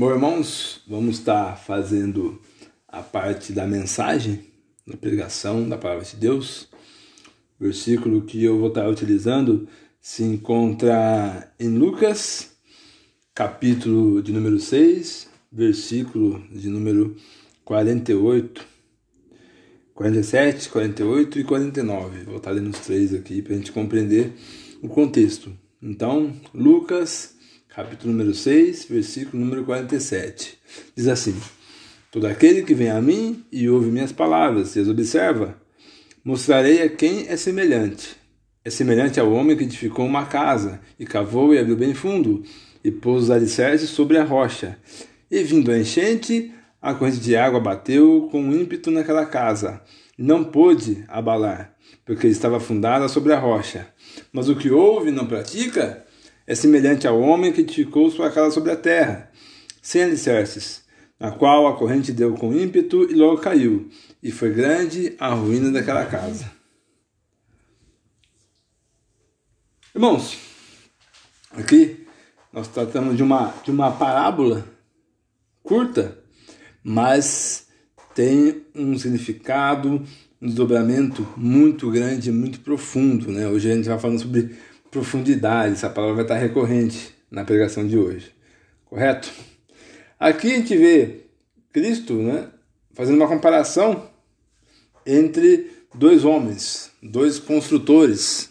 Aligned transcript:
Bom, 0.00 0.10
irmãos, 0.12 0.80
vamos 0.88 1.18
estar 1.18 1.58
fazendo 1.58 2.40
a 2.88 3.02
parte 3.02 3.52
da 3.52 3.66
mensagem, 3.66 4.46
da 4.86 4.96
pregação 4.96 5.68
da 5.68 5.76
palavra 5.76 6.06
de 6.06 6.16
Deus. 6.16 6.70
O 7.60 7.64
versículo 7.64 8.22
que 8.22 8.42
eu 8.42 8.58
vou 8.58 8.68
estar 8.68 8.88
utilizando 8.88 9.68
se 10.00 10.22
encontra 10.22 11.52
em 11.60 11.76
Lucas, 11.76 12.52
capítulo 13.34 14.22
de 14.22 14.32
número 14.32 14.58
6, 14.58 15.28
versículo 15.52 16.42
de 16.50 16.70
número 16.70 17.14
48, 17.62 18.66
47, 19.92 20.70
48 20.70 21.40
e 21.40 21.44
49. 21.44 22.24
Vou 22.24 22.38
estar 22.38 22.52
lendo 22.52 22.70
os 22.70 22.78
três 22.78 23.12
aqui 23.12 23.42
para 23.42 23.52
a 23.52 23.56
gente 23.58 23.70
compreender 23.70 24.32
o 24.80 24.88
contexto. 24.88 25.52
Então, 25.82 26.34
Lucas, 26.54 27.38
capítulo 27.74 28.12
número 28.12 28.34
6, 28.34 28.86
versículo 28.90 29.42
número 29.42 29.64
47. 29.64 30.58
Diz 30.96 31.06
assim: 31.06 31.36
Todo 32.10 32.26
aquele 32.26 32.62
que 32.62 32.74
vem 32.74 32.90
a 32.90 33.00
mim 33.00 33.44
e 33.50 33.68
ouve 33.68 33.90
minhas 33.90 34.10
palavras 34.10 34.74
e 34.74 34.80
as 34.80 34.88
observa, 34.88 35.56
mostrarei 36.24 36.82
a 36.82 36.88
quem 36.88 37.28
é 37.28 37.36
semelhante. 37.36 38.16
É 38.64 38.70
semelhante 38.70 39.20
ao 39.20 39.32
homem 39.32 39.56
que 39.56 39.64
edificou 39.64 40.04
uma 40.04 40.26
casa, 40.26 40.80
e 40.98 41.06
cavou 41.06 41.54
e 41.54 41.58
abriu 41.58 41.76
bem 41.76 41.94
fundo, 41.94 42.42
e 42.84 42.90
pôs 42.90 43.24
os 43.24 43.30
alicerces 43.30 43.90
sobre 43.90 44.18
a 44.18 44.24
rocha. 44.24 44.76
E 45.30 45.42
vindo 45.44 45.70
a 45.70 45.78
enchente, 45.78 46.52
a 46.82 46.92
corrente 46.92 47.20
de 47.20 47.36
água 47.36 47.60
bateu 47.60 48.28
com 48.32 48.52
ímpeto 48.52 48.90
naquela 48.90 49.24
casa, 49.24 49.80
e 50.18 50.22
não 50.22 50.42
pôde 50.42 51.04
abalar, 51.08 51.74
porque 52.04 52.26
estava 52.26 52.58
fundada 52.58 53.08
sobre 53.08 53.32
a 53.32 53.38
rocha. 53.38 53.86
Mas 54.32 54.48
o 54.48 54.56
que 54.56 54.70
ouve 54.70 55.08
e 55.08 55.12
não 55.12 55.26
pratica 55.26 56.04
é 56.50 56.54
semelhante 56.56 57.06
ao 57.06 57.20
homem 57.20 57.52
que 57.52 57.60
edificou 57.60 58.10
sua 58.10 58.28
casa 58.28 58.50
sobre 58.50 58.72
a 58.72 58.76
terra, 58.76 59.30
sem 59.80 60.02
alicerces, 60.02 60.82
na 61.16 61.30
qual 61.30 61.68
a 61.68 61.76
corrente 61.76 62.10
deu 62.10 62.34
com 62.34 62.52
ímpeto 62.52 63.08
e 63.08 63.14
logo 63.14 63.40
caiu, 63.40 63.88
e 64.20 64.32
foi 64.32 64.52
grande 64.52 65.14
a 65.20 65.32
ruína 65.32 65.70
daquela 65.70 66.04
casa. 66.06 66.50
Irmãos, 69.94 70.38
aqui 71.52 72.04
nós 72.52 72.66
tratamos 72.66 73.16
de 73.16 73.22
uma, 73.22 73.54
de 73.62 73.70
uma 73.70 73.92
parábola 73.92 74.66
curta, 75.62 76.18
mas 76.82 77.68
tem 78.12 78.66
um 78.74 78.98
significado, 78.98 80.04
um 80.42 80.46
desdobramento 80.48 81.24
muito 81.36 81.88
grande, 81.92 82.32
muito 82.32 82.58
profundo. 82.58 83.30
Né? 83.30 83.46
Hoje 83.46 83.70
a 83.70 83.76
gente 83.76 83.88
vai 83.88 84.00
falando 84.00 84.18
sobre 84.18 84.58
profundidade, 84.90 85.74
essa 85.74 85.88
palavra 85.88 86.16
vai 86.16 86.24
estar 86.24 86.36
recorrente 86.36 87.14
na 87.30 87.44
pregação 87.44 87.86
de 87.86 87.96
hoje, 87.96 88.32
correto? 88.86 89.30
Aqui 90.18 90.52
a 90.52 90.56
gente 90.56 90.76
vê 90.76 91.26
Cristo 91.72 92.14
né, 92.14 92.48
fazendo 92.94 93.16
uma 93.16 93.28
comparação 93.28 94.10
entre 95.06 95.70
dois 95.94 96.24
homens, 96.24 96.90
dois 97.02 97.38
construtores. 97.38 98.50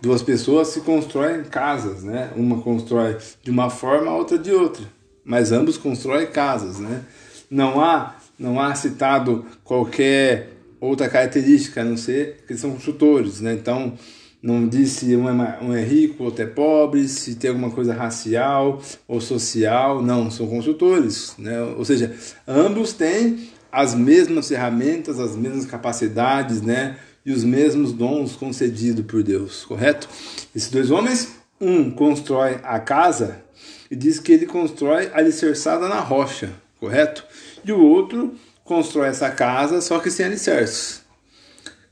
Duas 0.00 0.22
pessoas 0.22 0.68
se 0.68 0.82
constroem 0.82 1.44
casas, 1.44 2.02
né? 2.02 2.30
Uma 2.36 2.60
constrói 2.60 3.16
de 3.42 3.50
uma 3.50 3.70
forma, 3.70 4.10
a 4.10 4.14
outra 4.14 4.36
de 4.36 4.52
outra, 4.52 4.84
mas 5.24 5.50
ambos 5.50 5.78
constroem 5.78 6.26
casas, 6.26 6.78
né? 6.78 7.02
Não 7.50 7.80
há, 7.80 8.16
não 8.38 8.60
há 8.60 8.74
citado 8.74 9.46
qualquer 9.64 10.50
outra 10.78 11.08
característica, 11.08 11.80
a 11.80 11.84
não 11.84 11.96
ser 11.96 12.44
que 12.46 12.54
são 12.54 12.72
construtores, 12.72 13.40
né? 13.40 13.54
Então, 13.54 13.96
não 14.44 14.68
diz 14.68 14.90
se 14.90 15.16
um 15.16 15.26
é, 15.26 15.58
um 15.62 15.72
é 15.72 15.82
rico, 15.82 16.22
outro 16.22 16.42
é 16.42 16.46
pobre, 16.46 17.08
se 17.08 17.34
tem 17.34 17.48
alguma 17.48 17.70
coisa 17.70 17.94
racial 17.94 18.78
ou 19.08 19.18
social, 19.18 20.02
não, 20.02 20.30
são 20.30 20.46
construtores, 20.46 21.32
né? 21.38 21.62
Ou 21.62 21.82
seja, 21.82 22.14
ambos 22.46 22.92
têm 22.92 23.48
as 23.72 23.94
mesmas 23.94 24.46
ferramentas, 24.48 25.18
as 25.18 25.34
mesmas 25.34 25.64
capacidades, 25.64 26.60
né? 26.60 26.98
E 27.24 27.32
os 27.32 27.42
mesmos 27.42 27.90
dons 27.94 28.36
concedidos 28.36 29.06
por 29.06 29.22
Deus, 29.22 29.64
correto? 29.64 30.10
Esses 30.54 30.70
dois 30.70 30.90
homens, 30.90 31.36
um 31.58 31.90
constrói 31.90 32.58
a 32.62 32.78
casa 32.78 33.42
e 33.90 33.96
diz 33.96 34.18
que 34.18 34.32
ele 34.32 34.44
constrói 34.44 35.10
alicerçada 35.14 35.88
na 35.88 36.00
rocha, 36.00 36.52
correto? 36.78 37.24
E 37.64 37.72
o 37.72 37.82
outro 37.82 38.34
constrói 38.62 39.08
essa 39.08 39.30
casa, 39.30 39.80
só 39.80 39.98
que 40.00 40.10
sem 40.10 40.26
alicerces. 40.26 41.03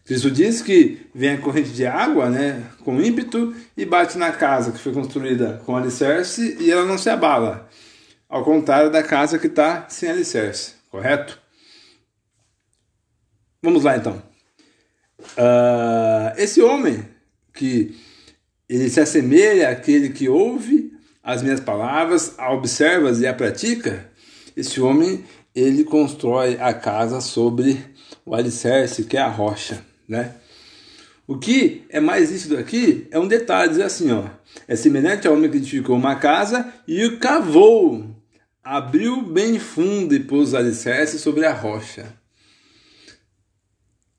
Cristo 0.04 0.30
diz 0.30 0.60
que 0.60 1.06
vem 1.14 1.34
a 1.34 1.38
corrente 1.38 1.70
de 1.70 1.86
água, 1.86 2.28
né, 2.28 2.64
com 2.84 3.00
ímpeto 3.00 3.54
e 3.76 3.84
bate 3.84 4.18
na 4.18 4.32
casa 4.32 4.72
que 4.72 4.78
foi 4.78 4.92
construída 4.92 5.62
com 5.64 5.76
alicerce 5.76 6.56
e 6.60 6.70
ela 6.70 6.84
não 6.84 6.98
se 6.98 7.08
abala. 7.08 7.68
Ao 8.28 8.44
contrário 8.44 8.90
da 8.90 9.02
casa 9.02 9.38
que 9.38 9.46
está 9.46 9.88
sem 9.88 10.10
alicerce, 10.10 10.74
correto? 10.90 11.40
Vamos 13.62 13.84
lá 13.84 13.96
então. 13.96 14.20
Uh, 15.36 16.36
esse 16.36 16.60
homem 16.60 17.08
que 17.54 17.96
ele 18.68 18.90
se 18.90 18.98
assemelha 18.98 19.68
àquele 19.68 20.08
que 20.08 20.28
ouve 20.28 20.90
as 21.22 21.42
minhas 21.42 21.60
palavras, 21.60 22.34
a 22.38 22.52
observa 22.52 23.12
e 23.12 23.26
a 23.26 23.32
pratica, 23.32 24.10
esse 24.56 24.80
homem 24.80 25.24
ele 25.54 25.84
constrói 25.84 26.58
a 26.58 26.74
casa 26.74 27.20
sobre 27.20 27.84
o 28.26 28.34
alicerce, 28.34 29.04
que 29.04 29.16
é 29.16 29.20
a 29.20 29.28
rocha 29.28 29.91
né? 30.08 30.34
O 31.26 31.38
que 31.38 31.84
é 31.88 32.00
mais 32.00 32.30
nítido 32.30 32.58
aqui 32.58 33.06
é 33.10 33.18
um 33.18 33.28
detalhe, 33.28 33.82
assim, 33.82 34.10
ó, 34.10 34.24
é 34.66 34.76
semelhante 34.76 35.26
ao 35.26 35.34
homem 35.34 35.50
que 35.50 35.56
edificou 35.56 35.96
uma 35.96 36.16
casa 36.16 36.72
e 36.86 37.04
o 37.04 37.18
cavou, 37.18 38.04
abriu 38.62 39.22
bem 39.22 39.58
fundo 39.58 40.14
e 40.14 40.20
pôs 40.20 40.54
alicerce 40.54 41.18
sobre 41.18 41.46
a 41.46 41.52
rocha. 41.52 42.14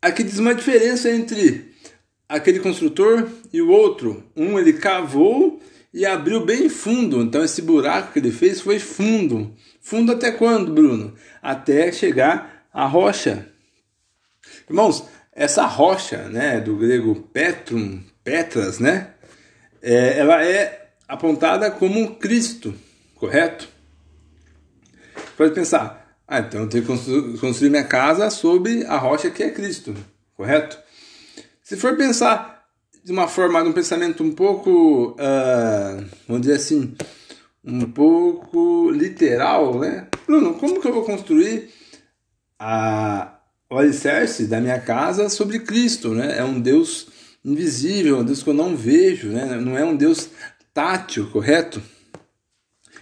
Aqui 0.02 0.24
diz 0.24 0.38
uma 0.38 0.56
diferença 0.56 1.10
entre 1.10 1.74
aquele 2.28 2.60
construtor 2.60 3.30
e 3.54 3.62
o 3.62 3.70
outro. 3.70 4.24
Um 4.36 4.60
ele 4.60 4.74
cavou 4.74 5.62
e 5.94 6.06
abriu 6.06 6.44
bem 6.44 6.68
fundo, 6.68 7.22
então 7.22 7.44
esse 7.44 7.62
buraco 7.62 8.12
que 8.12 8.20
ele 8.20 8.32
fez 8.32 8.60
foi 8.60 8.80
fundo. 8.80 9.56
Fundo 9.80 10.12
até 10.12 10.32
quando, 10.32 10.74
Bruno? 10.74 11.14
Até 11.42 11.92
chegar 11.92 12.66
à 12.74 12.86
rocha. 12.86 13.48
Irmãos, 14.68 15.06
essa 15.36 15.66
rocha, 15.66 16.30
né, 16.30 16.60
do 16.60 16.76
grego 16.76 17.16
petrum, 17.34 18.02
petras, 18.24 18.80
né, 18.80 19.14
é, 19.82 20.20
ela 20.20 20.44
é 20.44 20.92
apontada 21.08 21.70
como 21.72 22.16
Cristo, 22.16 22.74
correto? 23.16 23.68
Pode 25.36 25.54
pensar, 25.54 26.18
ah, 26.28 26.40
então 26.40 26.62
eu 26.62 26.70
tenho 26.70 26.84
que 26.86 27.38
construir 27.40 27.70
minha 27.70 27.84
casa 27.84 28.30
sobre 28.30 28.86
a 28.86 28.98
rocha 28.98 29.30
que 29.30 29.44
é 29.44 29.50
Cristo, 29.50 29.94
correto? 30.36 30.78
Se 31.62 31.76
for 31.76 31.98
pensar 31.98 32.66
de 33.04 33.12
uma 33.12 33.28
forma, 33.28 33.62
de 33.62 33.70
um 33.70 33.74
pensamento 33.74 34.24
um 34.24 34.32
pouco, 34.32 35.12
uh, 35.12 36.06
vamos 36.28 36.42
dizer 36.44 36.56
assim, 36.56 36.96
um 37.64 37.92
pouco 37.92 38.90
literal, 38.92 39.80
né? 39.80 40.08
Bruno, 40.26 40.54
como 40.56 40.80
que 40.80 40.88
eu 40.88 40.94
vou 40.94 41.04
construir 41.04 41.70
a, 42.58 43.40
o 43.74 43.80
alicerce 43.80 44.46
da 44.46 44.62
minha 44.62 44.80
casa 44.80 45.30
sobre 45.30 45.60
Cristo, 45.60 46.10
né? 46.14 46.38
É 46.38 46.44
um 46.44 46.62
Deus 46.62 47.08
invisível, 47.44 48.20
um 48.20 48.24
Deus 48.24 48.44
que 48.44 48.50
eu 48.50 48.54
não 48.54 48.78
vejo, 48.78 49.30
né? 49.30 49.46
Não 49.60 49.76
é 49.76 49.84
um 49.84 49.96
Deus 49.96 50.30
tátil, 50.72 51.28
correto? 51.32 51.82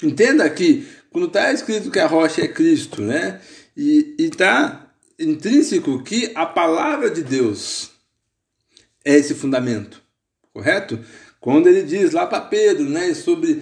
Entenda 0.02 0.50
que 0.50 0.88
quando 1.12 1.28
está 1.28 1.52
escrito 1.52 1.92
que 1.92 2.00
a 2.00 2.08
rocha 2.08 2.42
é 2.42 2.48
Cristo, 2.48 3.02
né? 3.02 3.42
E 3.76 4.16
está 4.18 4.90
intrínseco 5.20 6.02
que 6.04 6.32
a 6.36 6.46
palavra 6.46 7.10
de 7.10 7.22
Deus 7.22 7.92
é 9.04 9.16
esse 9.16 9.36
fundamento, 9.36 10.02
correto? 10.54 10.98
Quando 11.42 11.68
ele 11.68 11.84
diz 11.84 12.14
lá 12.14 12.26
para 12.26 12.40
Pedro, 12.40 12.86
né, 12.86 13.14
sobre 13.14 13.62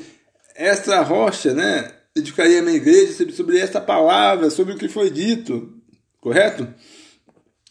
esta 0.53 1.02
rocha, 1.02 1.53
né, 1.53 1.92
edificaria 2.16 2.60
a 2.60 2.62
minha 2.62 2.78
igreja 2.78 3.31
sobre 3.31 3.57
esta 3.57 3.81
palavra, 3.81 4.50
sobre 4.50 4.74
o 4.74 4.78
que 4.78 4.88
foi 4.88 5.10
dito, 5.10 5.74
correto? 6.22 6.68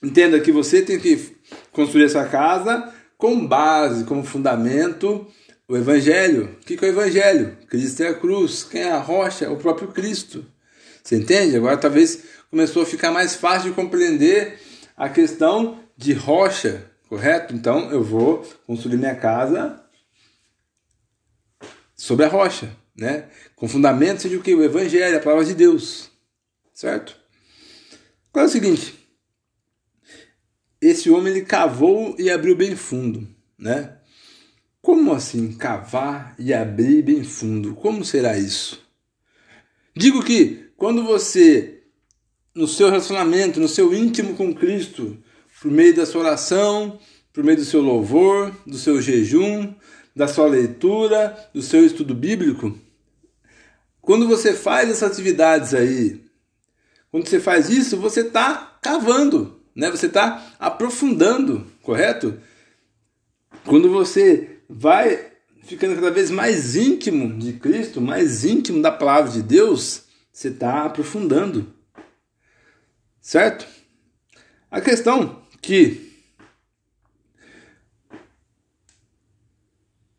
Entenda 0.03 0.41
que 0.41 0.53
você 0.53 0.83
tem 0.83 0.99
que 0.99 1.37
construir 1.73 2.05
essa 2.05 2.25
casa 2.25 2.93
com 3.17 3.47
base, 3.47 4.05
como 4.05 4.23
fundamento, 4.23 5.27
o 5.67 5.77
Evangelho. 5.77 6.57
O 6.61 6.65
que 6.65 6.75
é 6.75 6.89
o 6.89 6.91
Evangelho? 6.91 7.59
Cristo 7.69 8.03
é 8.03 8.09
a 8.09 8.15
cruz. 8.15 8.63
Quem 8.63 8.83
é 8.83 8.91
a 8.91 8.99
rocha? 8.99 9.45
É 9.45 9.49
o 9.49 9.57
próprio 9.57 9.89
Cristo. 9.89 10.47
Você 11.03 11.17
entende? 11.17 11.57
Agora 11.57 11.77
talvez 11.77 12.23
começou 12.51 12.83
a 12.83 12.87
ficar 12.87 13.11
mais 13.11 13.35
fácil 13.35 13.71
de 13.71 13.77
compreender 13.77 14.59
a 14.97 15.09
questão 15.09 15.81
de 15.97 16.13
rocha, 16.13 16.91
correto? 17.09 17.55
Então 17.55 17.91
eu 17.91 18.03
vou 18.03 18.47
construir 18.67 18.97
minha 18.97 19.17
casa 19.17 19.83
sobre 21.97 22.25
a 22.25 22.29
rocha, 22.29 22.71
né? 22.97 23.29
Com 23.57 23.69
fundamento 23.69 24.29
de 24.29 24.37
o 24.37 24.43
que? 24.43 24.55
O 24.55 24.63
Evangelho, 24.63 25.17
a 25.17 25.21
palavra 25.21 25.45
de 25.45 25.55
Deus, 25.55 26.11
certo? 26.73 27.17
Agora 28.31 28.47
é 28.47 28.49
o 28.49 28.53
seguinte, 28.53 29.08
esse 30.89 31.11
homem 31.11 31.33
ele 31.33 31.45
cavou 31.45 32.15
e 32.19 32.31
abriu 32.31 32.57
bem 32.57 32.75
fundo, 32.77 33.27
né? 33.59 33.97
Como 34.81 35.13
assim 35.13 35.53
cavar 35.53 36.35
e 36.39 36.55
abrir 36.55 37.03
bem 37.03 37.23
fundo? 37.25 37.75
Como 37.75 38.05
será 38.05 38.39
isso? 38.39 38.87
Digo 39.95 40.23
que 40.23 40.71
quando 40.77 41.05
você, 41.05 41.83
no 42.55 42.69
seu 42.69 42.89
relacionamento, 42.89 43.61
no 43.61 43.69
seu 43.69 43.93
íntimo 43.93 44.35
com 44.35 44.55
Cristo, 44.55 45.19
por 45.61 45.71
meio 45.71 45.95
da 45.95 46.07
sua 46.07 46.23
oração, 46.23 46.99
por 47.33 47.43
meio 47.43 47.59
do 47.59 47.65
seu 47.65 47.81
louvor, 47.81 48.53
do 48.67 48.79
seu 48.79 49.03
jejum, 49.03 49.75
da 50.15 50.29
sua 50.29 50.47
leitura, 50.47 51.37
do 51.53 51.61
seu 51.61 51.85
estudo 51.85 52.15
bíblico, 52.15 52.79
quando 54.01 54.27
você 54.27 54.55
faz 54.55 54.89
essas 54.89 55.11
atividades 55.13 55.75
aí, 55.75 56.25
quando 57.11 57.29
você 57.29 57.41
faz 57.41 57.69
isso, 57.69 57.97
você 57.97 58.21
está 58.21 58.79
cavando, 58.81 59.58
né? 59.79 59.93
Você 59.93 60.07
está 60.07 60.45
aprofundando, 60.59 61.65
correto? 61.83 62.37
Quando 63.65 63.89
você 63.89 64.59
vai 64.69 65.31
ficando 65.63 65.95
cada 65.95 66.11
vez 66.11 66.33
mais 66.33 66.75
íntimo 66.75 67.39
de 67.39 67.53
Cristo, 67.53 68.01
mais 68.01 68.45
íntimo 68.45 68.83
da 68.83 68.91
palavra 68.91 69.31
de 69.31 69.41
Deus, 69.41 70.03
você 70.33 70.49
está 70.49 70.85
aprofundando. 70.85 71.73
Certo? 73.21 73.69
A 74.69 74.81
questão 74.81 75.43
que 75.63 76.09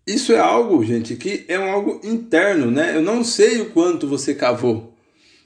isso 0.08 0.32
é 0.32 0.40
algo, 0.40 0.86
gente, 0.86 1.18
que 1.18 1.44
é 1.50 1.60
um 1.60 1.70
algo 1.70 2.00
interno, 2.02 2.72
né? 2.72 2.96
Eu 2.96 3.02
não 3.02 3.26
sei 3.26 3.60
o 3.60 3.72
quanto 3.72 4.08
você 4.08 4.34
cavou. 4.34 4.89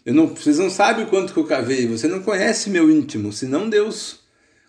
Eu 0.06 0.14
não, 0.14 0.28
vocês 0.28 0.60
não 0.60 0.70
sabem 0.70 1.06
quanto 1.06 1.34
que 1.34 1.40
eu 1.40 1.46
cavei. 1.46 1.88
Você 1.88 2.08
não 2.08 2.22
conhece 2.22 2.70
meu 2.70 2.90
íntimo, 2.90 3.32
senão 3.32 3.70
Deus. 3.70 4.20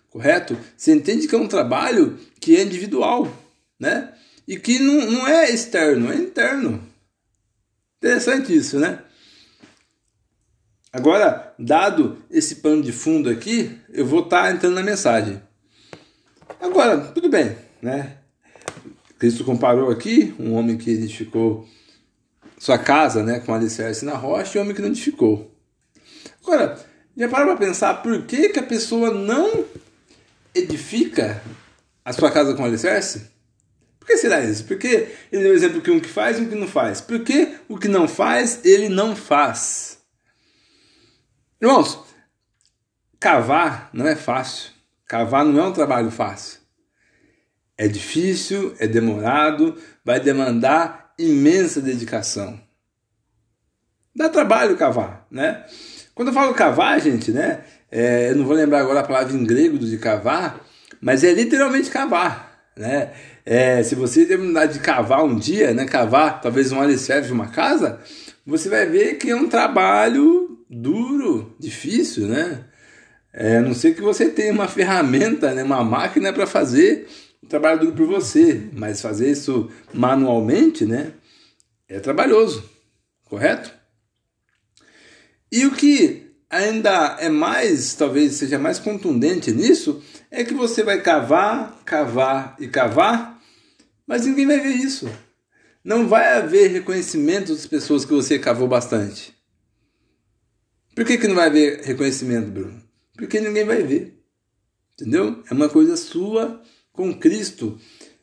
Correto? 0.09 0.57
Você 0.77 0.93
entende 0.93 1.27
que 1.27 1.35
é 1.35 1.37
um 1.37 1.47
trabalho 1.47 2.17
que 2.39 2.55
é 2.55 2.63
individual, 2.63 3.31
né? 3.79 4.13
e 4.47 4.57
que 4.57 4.79
não, 4.79 5.11
não 5.11 5.27
é 5.27 5.49
externo, 5.49 6.11
é 6.11 6.15
interno. 6.15 6.81
Interessante 7.97 8.55
isso, 8.55 8.79
né? 8.79 8.99
Agora, 10.93 11.53
dado 11.59 12.23
esse 12.29 12.55
pano 12.57 12.81
de 12.81 12.91
fundo 12.91 13.29
aqui, 13.29 13.77
eu 13.89 14.05
vou 14.05 14.21
estar 14.21 14.43
tá 14.43 14.51
entrando 14.51 14.75
na 14.75 14.83
mensagem. 14.83 15.41
Agora, 16.59 16.99
tudo 17.07 17.27
bem, 17.27 17.57
né? 17.81 18.17
Cristo 19.17 19.43
comparou 19.43 19.89
aqui 19.89 20.33
um 20.39 20.53
homem 20.53 20.77
que 20.77 20.91
edificou 20.91 21.67
sua 22.65 22.79
casa 22.79 23.21
né, 23.21 23.39
com 23.41 23.53
alicerce 23.53 24.03
na 24.03 24.15
rocha 24.15 24.57
e 24.57 24.61
homem 24.61 24.73
que 24.73 24.81
não 24.81 24.89
edificou. 24.89 25.55
Agora, 26.41 26.83
já 27.15 27.29
parou 27.29 27.55
para 27.55 27.67
pensar 27.67 28.01
por 28.01 28.25
que, 28.25 28.49
que 28.49 28.57
a 28.57 28.63
pessoa 28.63 29.11
não 29.11 29.63
edifica 30.55 31.43
a 32.03 32.11
sua 32.11 32.31
casa 32.31 32.55
com 32.55 32.65
alicerce? 32.65 33.29
Por 33.99 34.07
que 34.07 34.17
será 34.17 34.43
isso? 34.43 34.63
Porque 34.63 35.09
ele 35.31 35.43
deu 35.43 35.53
exemplo 35.53 35.79
que 35.79 35.91
um 35.91 35.99
que 35.99 36.09
faz 36.09 36.39
e 36.39 36.41
um 36.41 36.49
que 36.49 36.55
não 36.55 36.67
faz. 36.67 37.01
Porque 37.01 37.55
o 37.69 37.77
que 37.77 37.87
não 37.87 38.07
faz, 38.07 38.61
ele 38.65 38.89
não 38.89 39.15
faz. 39.15 39.99
Irmãos, 41.61 41.99
cavar 43.19 43.91
não 43.93 44.07
é 44.07 44.15
fácil. 44.15 44.71
Cavar 45.05 45.45
não 45.45 45.63
é 45.63 45.67
um 45.67 45.73
trabalho 45.73 46.09
fácil. 46.09 46.61
É 47.77 47.87
difícil, 47.87 48.75
é 48.79 48.87
demorado, 48.87 49.79
vai 50.03 50.19
demandar 50.19 51.04
imensa 51.17 51.81
dedicação. 51.81 52.59
Dá 54.15 54.29
trabalho 54.29 54.77
cavar, 54.77 55.27
né? 55.29 55.65
Quando 56.13 56.29
eu 56.29 56.33
falo 56.33 56.53
cavar, 56.53 56.99
gente, 57.01 57.31
né? 57.31 57.61
É, 57.91 58.29
eu 58.31 58.35
não 58.35 58.45
vou 58.45 58.55
lembrar 58.55 58.79
agora 58.79 59.01
a 59.01 59.03
palavra 59.03 59.35
em 59.35 59.43
grego 59.43 59.77
de 59.77 59.97
cavar, 59.97 60.61
mas 61.01 61.23
é 61.23 61.33
literalmente 61.33 61.89
cavar, 61.89 62.71
né? 62.77 63.11
É, 63.45 63.83
se 63.83 63.93
você 63.93 64.25
terminar 64.25 64.67
de 64.67 64.79
cavar 64.79 65.23
um 65.23 65.37
dia, 65.37 65.73
né, 65.73 65.85
cavar 65.85 66.41
talvez 66.41 66.71
um 66.71 66.81
alicerce 66.81 67.27
de 67.27 67.33
uma 67.33 67.47
casa, 67.47 67.99
você 68.45 68.69
vai 68.69 68.87
ver 68.87 69.15
que 69.15 69.29
é 69.29 69.35
um 69.35 69.47
trabalho 69.47 70.57
duro, 70.69 71.55
difícil, 71.59 72.27
né? 72.27 72.63
É, 73.31 73.57
a 73.57 73.61
não 73.61 73.73
ser 73.73 73.93
que 73.93 74.01
você 74.01 74.29
tenha 74.29 74.53
uma 74.53 74.67
ferramenta, 74.67 75.53
né, 75.53 75.63
uma 75.63 75.83
máquina 75.83 76.31
para 76.31 76.47
fazer 76.47 77.07
o 77.45 77.47
trabalho 77.47 77.79
duro 77.79 77.93
por 77.93 78.07
você, 78.07 78.69
mas 78.73 79.01
fazer 79.01 79.31
isso 79.31 79.69
manualmente, 79.93 80.85
né, 80.85 81.13
é 81.87 81.99
trabalhoso, 81.99 82.69
correto? 83.25 83.71
E 85.51 85.65
o 85.65 85.71
que 85.71 86.31
ainda 86.49 87.17
é 87.19 87.29
mais, 87.29 87.93
talvez 87.93 88.33
seja 88.33 88.59
mais 88.59 88.79
contundente 88.79 89.51
nisso, 89.51 90.03
é 90.29 90.43
que 90.43 90.53
você 90.53 90.83
vai 90.83 91.01
cavar, 91.01 91.81
cavar 91.85 92.55
e 92.59 92.67
cavar 92.67 93.35
mas 94.07 94.25
ninguém 94.25 94.45
vai 94.45 94.59
ver 94.59 94.75
isso. 94.75 95.09
Não 95.83 96.07
vai 96.07 96.37
haver 96.37 96.71
reconhecimento 96.71 97.53
das 97.53 97.65
pessoas 97.65 98.05
que 98.05 98.13
você 98.13 98.37
cavou 98.39 98.67
bastante. 98.67 99.35
Por 100.95 101.05
que, 101.05 101.17
que 101.17 101.27
não 101.27 101.35
vai 101.35 101.47
haver 101.47 101.81
reconhecimento, 101.81 102.49
Bruno? 102.49 102.81
Porque 103.15 103.39
ninguém 103.39 103.65
vai 103.65 103.83
ver. 103.83 104.19
Entendeu? 104.93 105.43
É 105.49 105.53
uma 105.53 105.69
coisa 105.69 105.97
sua 105.97 106.61
com 106.95 107.13
Cristo. 107.13 107.77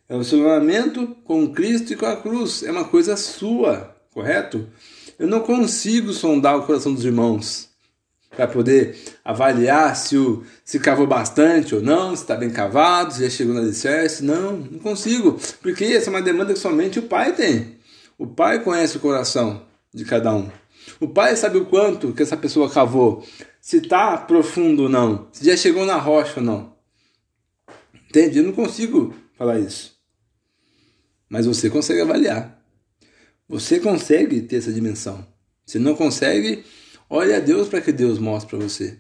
É 0.08 0.14
o 0.14 0.19
relacionamento 0.19 1.16
com 1.24 1.52
Cristo 1.52 1.92
e 1.92 1.96
com 1.96 2.06
a 2.06 2.16
cruz. 2.16 2.62
É 2.62 2.70
uma 2.70 2.84
coisa 2.84 3.16
sua, 3.16 3.94
correto? 4.12 4.69
Eu 5.19 5.28
não 5.28 5.40
consigo 5.40 6.12
sondar 6.12 6.58
o 6.58 6.66
coração 6.66 6.92
dos 6.92 7.04
irmãos 7.04 7.70
para 8.30 8.48
poder 8.48 8.96
avaliar 9.24 9.94
se, 9.94 10.16
o, 10.16 10.42
se 10.64 10.78
cavou 10.80 11.06
bastante 11.06 11.74
ou 11.74 11.82
não, 11.82 12.16
se 12.16 12.22
está 12.22 12.34
bem 12.34 12.50
cavado, 12.50 13.12
se 13.12 13.22
já 13.22 13.30
chegou 13.30 13.54
no 13.54 13.60
alicerce. 13.60 14.24
Não, 14.24 14.56
não 14.56 14.78
consigo, 14.78 15.38
porque 15.60 15.84
essa 15.84 16.08
é 16.08 16.10
uma 16.10 16.22
demanda 16.22 16.52
que 16.52 16.58
somente 16.58 16.98
o 16.98 17.02
pai 17.02 17.32
tem. 17.34 17.76
O 18.19 18.26
pai 18.26 18.62
conhece 18.62 18.96
o 18.96 19.00
coração 19.00 19.62
de 19.92 20.04
cada 20.04 20.34
um. 20.34 20.50
O 20.98 21.08
pai 21.08 21.36
sabe 21.36 21.58
o 21.58 21.66
quanto 21.66 22.12
que 22.12 22.22
essa 22.22 22.36
pessoa 22.36 22.70
cavou, 22.70 23.24
se 23.60 23.78
está 23.78 24.16
profundo 24.16 24.84
ou 24.84 24.88
não, 24.88 25.28
se 25.32 25.44
já 25.44 25.56
chegou 25.56 25.84
na 25.84 25.96
rocha 25.96 26.40
ou 26.40 26.46
não. 26.46 26.71
Entende? 28.12 28.38
Eu 28.38 28.44
não 28.44 28.52
consigo 28.52 29.14
falar 29.38 29.58
isso. 29.58 29.96
Mas 31.30 31.46
você 31.46 31.70
consegue 31.70 32.02
avaliar. 32.02 32.62
Você 33.48 33.80
consegue 33.80 34.42
ter 34.42 34.56
essa 34.56 34.72
dimensão. 34.72 35.26
Se 35.64 35.78
não 35.78 35.94
consegue, 35.94 36.62
Olhe 37.14 37.34
a 37.34 37.40
Deus 37.40 37.68
para 37.68 37.82
que 37.82 37.92
Deus 37.92 38.18
mostre 38.18 38.56
para 38.56 38.66
você. 38.66 38.98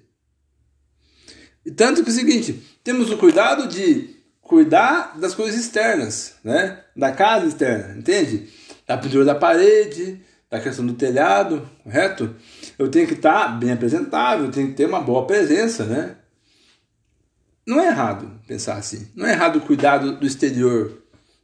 E 1.64 1.70
tanto 1.70 2.04
que 2.04 2.10
é 2.10 2.12
o 2.12 2.14
seguinte, 2.14 2.62
temos 2.84 3.10
o 3.10 3.16
cuidado 3.16 3.66
de 3.66 4.14
cuidar 4.42 5.18
das 5.18 5.34
coisas 5.34 5.58
externas, 5.58 6.34
né? 6.44 6.84
Da 6.94 7.10
casa 7.10 7.46
externa, 7.46 7.98
entende? 7.98 8.50
Da 8.86 8.98
pintura 8.98 9.24
da 9.24 9.34
parede, 9.34 10.20
da 10.50 10.60
questão 10.60 10.84
do 10.84 10.92
telhado, 10.92 11.66
correto? 11.82 12.36
Eu 12.78 12.90
tenho 12.90 13.06
que 13.06 13.14
estar 13.14 13.58
bem 13.58 13.72
apresentável, 13.72 14.44
eu 14.44 14.52
tenho 14.52 14.68
que 14.68 14.74
ter 14.74 14.84
uma 14.84 15.00
boa 15.00 15.26
presença, 15.26 15.86
né? 15.86 16.18
Não 17.66 17.80
é 17.80 17.86
errado 17.86 18.40
pensar 18.46 18.74
assim. 18.74 19.08
Não 19.14 19.26
é 19.26 19.32
errado 19.32 19.60
cuidar 19.60 19.98
do, 19.98 20.26
exterior, 20.26 20.98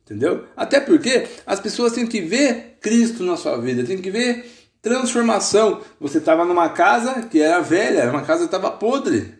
entendeu? 0.04 0.46
Até 0.56 0.80
porque 0.80 1.26
as 1.46 1.60
pessoas 1.60 1.92
têm 1.92 2.06
que 2.06 2.20
ver 2.20 2.78
Cristo 2.80 3.22
na 3.22 3.36
sua 3.36 3.60
vida, 3.60 3.84
têm 3.84 3.98
que 3.98 4.10
ver 4.10 4.50
transformação. 4.82 5.80
Você 6.00 6.18
estava 6.18 6.44
numa 6.44 6.68
casa 6.70 7.22
que 7.22 7.40
era 7.40 7.60
velha, 7.60 8.00
era 8.00 8.10
uma 8.10 8.22
casa 8.22 8.40
que 8.40 8.46
estava 8.46 8.70
podre, 8.70 9.34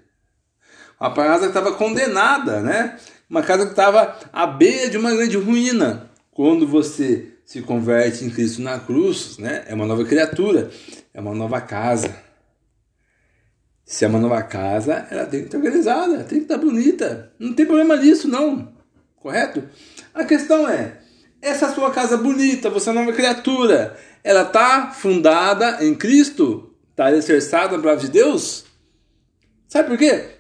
uma 1.01 1.13
casa 1.13 1.43
que 1.43 1.59
estava 1.59 1.73
condenada, 1.73 2.61
né? 2.61 2.99
Uma 3.29 3.43
casa 3.43 3.65
que 3.65 3.73
estava 3.73 4.17
à 4.33 4.47
beira 4.47 4.89
de 4.89 4.97
uma 4.97 5.13
grande 5.13 5.37
ruína. 5.37 6.11
Quando 6.31 6.67
você 6.67 7.35
se 7.45 7.63
converte 7.63 8.25
em 8.25 8.31
Cristo 8.31 8.63
na 8.63 8.79
cruz, 8.79 9.39
né? 9.39 9.65
É 9.67 9.75
uma 9.75 9.87
nova 9.87 10.05
criatura, 10.05 10.71
é 11.13 11.21
uma 11.21 11.35
nova 11.35 11.61
casa. 11.61 12.28
Se 13.89 14.05
é 14.05 14.09
uma 14.09 14.19
nova 14.19 14.43
casa, 14.43 15.07
ela 15.11 15.25
tem 15.25 15.41
que 15.41 15.47
estar 15.47 15.57
organizada, 15.57 16.19
tem 16.19 16.41
que 16.41 16.45
estar 16.45 16.59
bonita. 16.59 17.33
Não 17.39 17.55
tem 17.55 17.65
problema 17.65 17.97
nisso, 17.97 18.29
não. 18.29 18.71
Correto? 19.17 19.65
A 20.13 20.25
questão 20.25 20.69
é, 20.69 20.99
essa 21.41 21.73
sua 21.75 21.91
casa 21.91 22.19
bonita, 22.19 22.69
você 22.69 22.91
é 22.91 22.93
uma 22.93 23.01
nova 23.01 23.17
criatura, 23.17 23.97
ela 24.23 24.43
está 24.43 24.91
fundada 24.91 25.83
em 25.83 25.95
Cristo, 25.95 26.75
está 26.91 27.07
alicerçada 27.07 27.79
na 27.79 27.83
palavra 27.83 28.05
de 28.05 28.11
Deus. 28.11 28.67
Sabe 29.67 29.89
por 29.89 29.97
quê? 29.97 30.33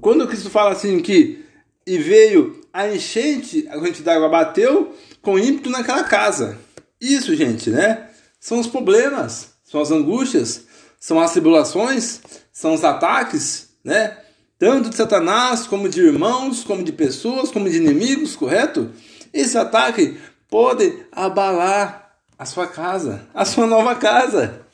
Quando 0.00 0.26
Cristo 0.26 0.50
fala 0.50 0.72
assim 0.72 0.98
que 0.98 1.44
e 1.86 1.96
veio 1.96 2.60
a 2.72 2.88
enchente, 2.88 3.68
a 3.68 3.74
corrente 3.74 4.02
d'água 4.02 4.28
bateu 4.28 4.92
com 5.22 5.38
ímpeto 5.38 5.70
naquela 5.70 6.02
casa. 6.02 6.58
Isso, 7.00 7.36
gente, 7.36 7.70
né? 7.70 8.08
São 8.40 8.58
os 8.58 8.66
problemas, 8.66 9.54
são 9.62 9.80
as 9.80 9.92
angústias, 9.92 10.66
são 11.04 11.20
as 11.20 11.32
tribulações, 11.32 12.22
são 12.50 12.72
os 12.72 12.82
ataques, 12.82 13.76
né? 13.84 14.16
Tanto 14.58 14.88
de 14.88 14.96
Satanás, 14.96 15.66
como 15.66 15.86
de 15.86 16.00
irmãos, 16.00 16.64
como 16.64 16.82
de 16.82 16.92
pessoas, 16.92 17.50
como 17.50 17.68
de 17.68 17.76
inimigos, 17.76 18.34
correto? 18.34 18.90
Esse 19.30 19.58
ataque 19.58 20.18
pode 20.48 21.04
abalar 21.12 22.16
a 22.38 22.46
sua 22.46 22.66
casa, 22.66 23.28
a 23.34 23.44
sua 23.44 23.66
nova 23.66 23.94
casa, 23.96 24.66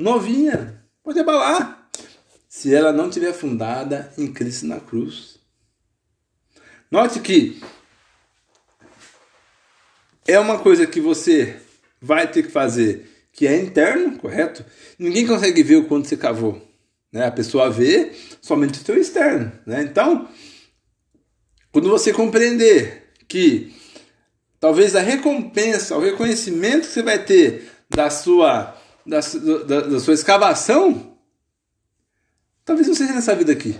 novinha, 0.00 0.82
pode 1.00 1.20
abalar, 1.20 1.88
se 2.48 2.74
ela 2.74 2.92
não 2.92 3.06
estiver 3.06 3.32
fundada 3.32 4.12
em 4.18 4.32
Cristo 4.32 4.66
na 4.66 4.80
cruz. 4.80 5.38
Note 6.90 7.20
que 7.20 7.62
é 10.26 10.40
uma 10.40 10.58
coisa 10.58 10.88
que 10.88 11.00
você 11.00 11.56
vai 12.00 12.26
ter 12.26 12.42
que 12.42 12.50
fazer 12.50 13.11
que 13.32 13.46
é 13.46 13.58
interno, 13.60 14.18
correto? 14.18 14.64
Ninguém 14.98 15.26
consegue 15.26 15.62
ver 15.62 15.76
o 15.76 15.86
quanto 15.86 16.06
você 16.06 16.16
cavou. 16.16 16.60
Né? 17.10 17.26
A 17.26 17.32
pessoa 17.32 17.70
vê 17.70 18.12
somente 18.40 18.80
o 18.80 18.84
seu 18.84 18.96
externo. 18.96 19.50
Né? 19.66 19.82
Então, 19.82 20.28
quando 21.72 21.88
você 21.88 22.12
compreender 22.12 23.10
que 23.26 23.74
talvez 24.60 24.94
a 24.94 25.00
recompensa, 25.00 25.96
o 25.96 26.00
reconhecimento 26.00 26.86
que 26.86 26.92
você 26.92 27.02
vai 27.02 27.24
ter 27.24 27.70
da 27.88 28.10
sua, 28.10 28.76
da, 29.06 29.20
da, 29.66 29.80
da 29.80 30.00
sua 30.00 30.14
escavação, 30.14 31.16
talvez 32.64 32.86
não 32.86 32.94
seja 32.94 33.14
nessa 33.14 33.34
vida 33.34 33.52
aqui. 33.52 33.78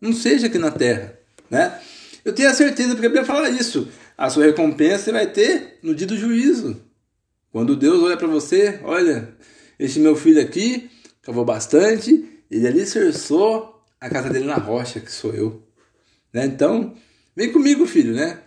Não 0.00 0.12
seja 0.12 0.46
aqui 0.46 0.58
na 0.58 0.70
terra. 0.70 1.18
Né? 1.50 1.80
Eu 2.24 2.32
tenho 2.32 2.48
a 2.48 2.54
certeza, 2.54 2.90
porque 2.90 3.06
a 3.06 3.10
Bíblia 3.10 3.24
fala 3.24 3.50
isso. 3.50 3.88
A 4.16 4.30
sua 4.30 4.44
recompensa 4.44 5.04
você 5.04 5.12
vai 5.12 5.26
ter 5.26 5.78
no 5.82 5.94
dia 5.94 6.06
do 6.06 6.16
juízo. 6.16 6.80
Quando 7.54 7.76
Deus 7.76 8.02
olha 8.02 8.16
para 8.16 8.26
você, 8.26 8.80
olha, 8.82 9.32
este 9.78 10.00
meu 10.00 10.16
filho 10.16 10.42
aqui 10.42 10.90
cavou 11.22 11.44
bastante, 11.44 12.42
ele 12.50 12.66
alicerçou 12.66 13.80
a 14.00 14.10
casa 14.10 14.28
dele 14.28 14.46
na 14.46 14.56
rocha, 14.56 14.98
que 14.98 15.12
sou 15.12 15.32
eu. 15.32 15.62
Né? 16.32 16.46
Então, 16.46 16.96
vem 17.36 17.52
comigo, 17.52 17.86
filho, 17.86 18.12
né? 18.12 18.40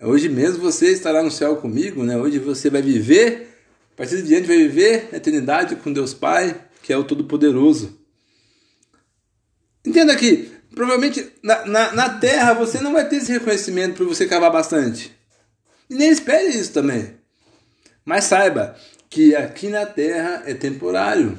Hoje 0.00 0.28
mesmo 0.28 0.58
você 0.58 0.90
estará 0.90 1.22
no 1.22 1.30
céu 1.30 1.54
comigo, 1.54 2.02
né? 2.02 2.16
Hoje 2.16 2.40
você 2.40 2.68
vai 2.68 2.82
viver, 2.82 3.60
a 3.92 3.98
partir 3.98 4.16
de 4.16 4.24
diante 4.24 4.48
vai 4.48 4.56
viver 4.56 5.10
a 5.12 5.18
eternidade 5.18 5.76
com 5.76 5.92
Deus 5.92 6.12
Pai, 6.12 6.60
que 6.82 6.92
é 6.92 6.96
o 6.96 7.04
Todo-Poderoso. 7.04 7.96
Entenda 9.86 10.16
que, 10.16 10.50
provavelmente 10.74 11.30
na, 11.44 11.64
na, 11.64 11.92
na, 11.92 12.08
terra 12.18 12.54
você 12.54 12.80
não 12.80 12.92
vai 12.92 13.08
ter 13.08 13.18
esse 13.18 13.30
reconhecimento 13.30 13.98
por 13.98 14.08
você 14.08 14.26
cavar 14.26 14.50
bastante. 14.50 15.16
E 15.88 15.94
nem 15.94 16.10
espere 16.10 16.48
isso 16.48 16.72
também. 16.72 17.21
Mas 18.04 18.24
saiba 18.24 18.76
que 19.08 19.36
aqui 19.36 19.68
na 19.68 19.86
terra 19.86 20.42
é 20.46 20.54
temporário. 20.54 21.38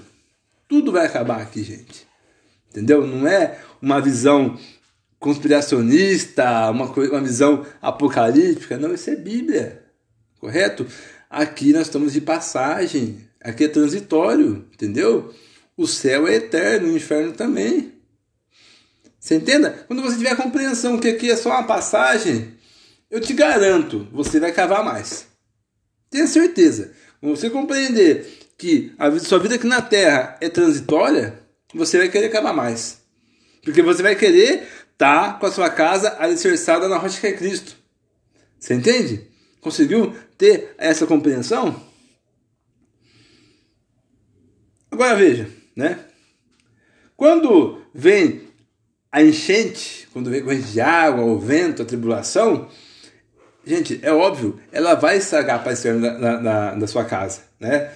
Tudo 0.67 0.91
vai 0.91 1.05
acabar 1.05 1.41
aqui, 1.41 1.63
gente. 1.63 2.07
Entendeu? 2.69 3.05
Não 3.05 3.27
é 3.27 3.59
uma 3.81 3.99
visão 3.99 4.57
conspiracionista, 5.19 6.69
uma, 6.71 6.85
uma 6.85 7.21
visão 7.21 7.65
apocalíptica. 7.81 8.77
Não, 8.77 8.93
isso 8.93 9.09
é 9.09 9.15
Bíblia. 9.15 9.83
Correto? 10.39 10.85
Aqui 11.29 11.73
nós 11.73 11.87
estamos 11.87 12.13
de 12.13 12.21
passagem. 12.21 13.27
Aqui 13.41 13.65
é 13.65 13.67
transitório. 13.67 14.65
Entendeu? 14.73 15.33
O 15.75 15.87
céu 15.87 16.27
é 16.27 16.35
eterno, 16.35 16.89
o 16.89 16.95
inferno 16.95 17.33
também. 17.33 17.93
Você 19.19 19.35
entenda? 19.35 19.71
Quando 19.87 20.01
você 20.01 20.17
tiver 20.17 20.31
a 20.31 20.35
compreensão 20.35 20.99
que 20.99 21.07
aqui 21.07 21.31
é 21.31 21.35
só 21.35 21.49
uma 21.49 21.63
passagem, 21.63 22.53
eu 23.09 23.21
te 23.21 23.33
garanto, 23.33 24.07
você 24.11 24.39
vai 24.39 24.51
cavar 24.51 24.83
mais. 24.83 25.32
Tenha 26.13 26.27
certeza. 26.27 26.91
Você 27.19 27.49
compreender 27.49 28.51
que 28.55 28.93
a 28.99 29.17
sua 29.17 29.39
vida 29.39 29.55
aqui 29.55 29.65
na 29.65 29.81
Terra 29.81 30.37
é 30.39 30.47
transitória, 30.47 31.39
você 31.73 31.97
vai 31.97 32.07
querer 32.07 32.29
cavar 32.29 32.53
mais. 32.53 33.01
Porque 33.63 33.81
você 33.81 34.03
vai 34.03 34.15
querer 34.15 34.67
estar 34.91 35.33
tá 35.33 35.39
com 35.39 35.47
a 35.47 35.51
sua 35.51 35.71
casa 35.71 36.15
alicerçada 36.19 36.87
na 36.87 36.99
rocha 36.99 37.19
que 37.19 37.25
é 37.25 37.31
Cristo. 37.33 37.75
Você 38.59 38.75
entende? 38.75 39.27
Conseguiu 39.59 40.15
ter 40.37 40.75
essa 40.77 41.07
compreensão? 41.07 41.81
Agora 44.91 45.15
veja, 45.15 45.49
né? 45.75 45.99
Quando 47.17 47.81
vem 47.91 48.49
a 49.11 49.23
enchente, 49.23 50.07
quando 50.13 50.29
vem 50.29 50.43
corrente 50.43 50.67
de 50.67 50.79
água, 50.79 51.25
o 51.25 51.39
vento, 51.39 51.81
a 51.81 51.85
tribulação, 51.85 52.69
gente, 53.65 53.99
é 54.01 54.11
óbvio, 54.11 54.59
ela 54.71 54.93
vai 54.95 55.17
estragar 55.17 55.65
a 55.65 55.71
externa 55.71 56.11
da, 56.11 56.35
da, 56.37 56.75
da, 56.75 56.87
sua 56.87 57.05
casa, 57.05 57.41
né? 57.59 57.91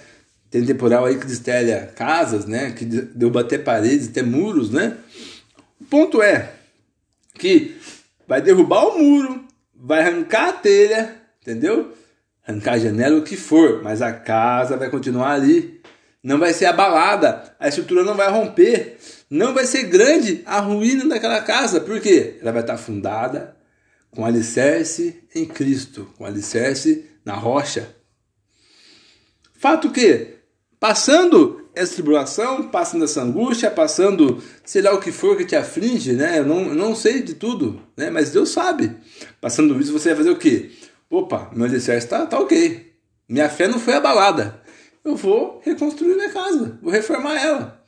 Tem 0.50 0.64
temporal 0.64 1.04
aí 1.04 1.18
que 1.18 1.26
destelha 1.26 1.92
casas, 1.94 2.46
né? 2.46 2.70
Que 2.70 2.84
derruba 2.84 3.42
até 3.42 3.58
paredes, 3.58 4.08
até 4.08 4.22
muros, 4.22 4.70
né? 4.70 4.96
O 5.80 5.84
ponto 5.84 6.22
é 6.22 6.52
que 7.34 7.76
vai 8.26 8.40
derrubar 8.40 8.86
o 8.86 8.98
muro, 8.98 9.44
vai 9.74 10.00
arrancar 10.00 10.48
a 10.48 10.52
telha, 10.52 11.16
entendeu? 11.42 11.92
Arrancar 12.46 12.72
a 12.72 12.78
janela, 12.78 13.18
o 13.18 13.22
que 13.22 13.36
for, 13.36 13.82
mas 13.82 14.00
a 14.00 14.12
casa 14.12 14.76
vai 14.76 14.88
continuar 14.88 15.32
ali. 15.32 15.78
Não 16.22 16.38
vai 16.38 16.52
ser 16.52 16.66
abalada, 16.66 17.54
a 17.60 17.68
estrutura 17.68 18.02
não 18.02 18.14
vai 18.14 18.28
romper, 18.30 18.98
não 19.30 19.54
vai 19.54 19.64
ser 19.66 19.84
grande 19.84 20.42
a 20.44 20.58
ruína 20.58 21.06
daquela 21.06 21.40
casa, 21.42 21.80
por 21.80 22.00
quê? 22.00 22.38
Ela 22.40 22.52
vai 22.52 22.62
estar 22.62 22.76
fundada 22.76 23.57
com 24.10 24.24
alicerce 24.24 25.22
em 25.34 25.44
Cristo, 25.44 26.08
com 26.16 26.24
alicerce 26.24 27.04
na 27.24 27.34
rocha. 27.34 27.94
Fato 29.54 29.90
que, 29.90 30.34
passando 30.78 31.68
essa 31.74 31.94
tribulação, 31.94 32.68
passando 32.68 33.04
essa 33.04 33.22
angústia, 33.22 33.70
passando 33.70 34.42
sei 34.64 34.82
lá 34.82 34.92
o 34.92 35.00
que 35.00 35.12
for 35.12 35.36
que 35.36 35.44
te 35.44 35.54
aflige, 35.54 36.12
né? 36.12 36.38
Eu 36.40 36.46
não, 36.46 36.74
não 36.74 36.94
sei 36.94 37.22
de 37.22 37.34
tudo, 37.34 37.80
né? 37.96 38.10
Mas 38.10 38.30
Deus 38.30 38.50
sabe. 38.50 38.96
Passando 39.40 39.80
isso, 39.80 39.92
você 39.92 40.08
vai 40.08 40.18
fazer 40.18 40.30
o 40.30 40.38
quê? 40.38 40.70
Opa, 41.10 41.50
meu 41.54 41.66
alicerce 41.66 42.06
está 42.06 42.26
tá 42.26 42.38
ok. 42.38 42.92
Minha 43.28 43.48
fé 43.48 43.68
não 43.68 43.78
foi 43.78 43.94
abalada. 43.94 44.62
Eu 45.04 45.14
vou 45.14 45.60
reconstruir 45.64 46.14
minha 46.14 46.30
casa, 46.30 46.78
vou 46.82 46.92
reformar 46.92 47.40
ela. 47.40 47.84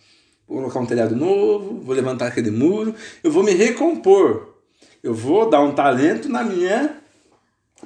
Vou 0.47 0.59
colocar 0.59 0.81
um 0.81 0.87
telhado 0.87 1.15
novo, 1.15 1.81
vou 1.81 1.95
levantar 1.95 2.27
aquele 2.27 2.51
muro, 2.51 2.95
eu 3.23 3.31
vou 3.31 3.43
me 3.43 3.53
recompor 3.53 4.51
eu 5.03 5.15
vou 5.15 5.49
dar 5.49 5.63
um 5.63 5.73
talento 5.73 6.29
na 6.29 6.43
minha 6.43 6.97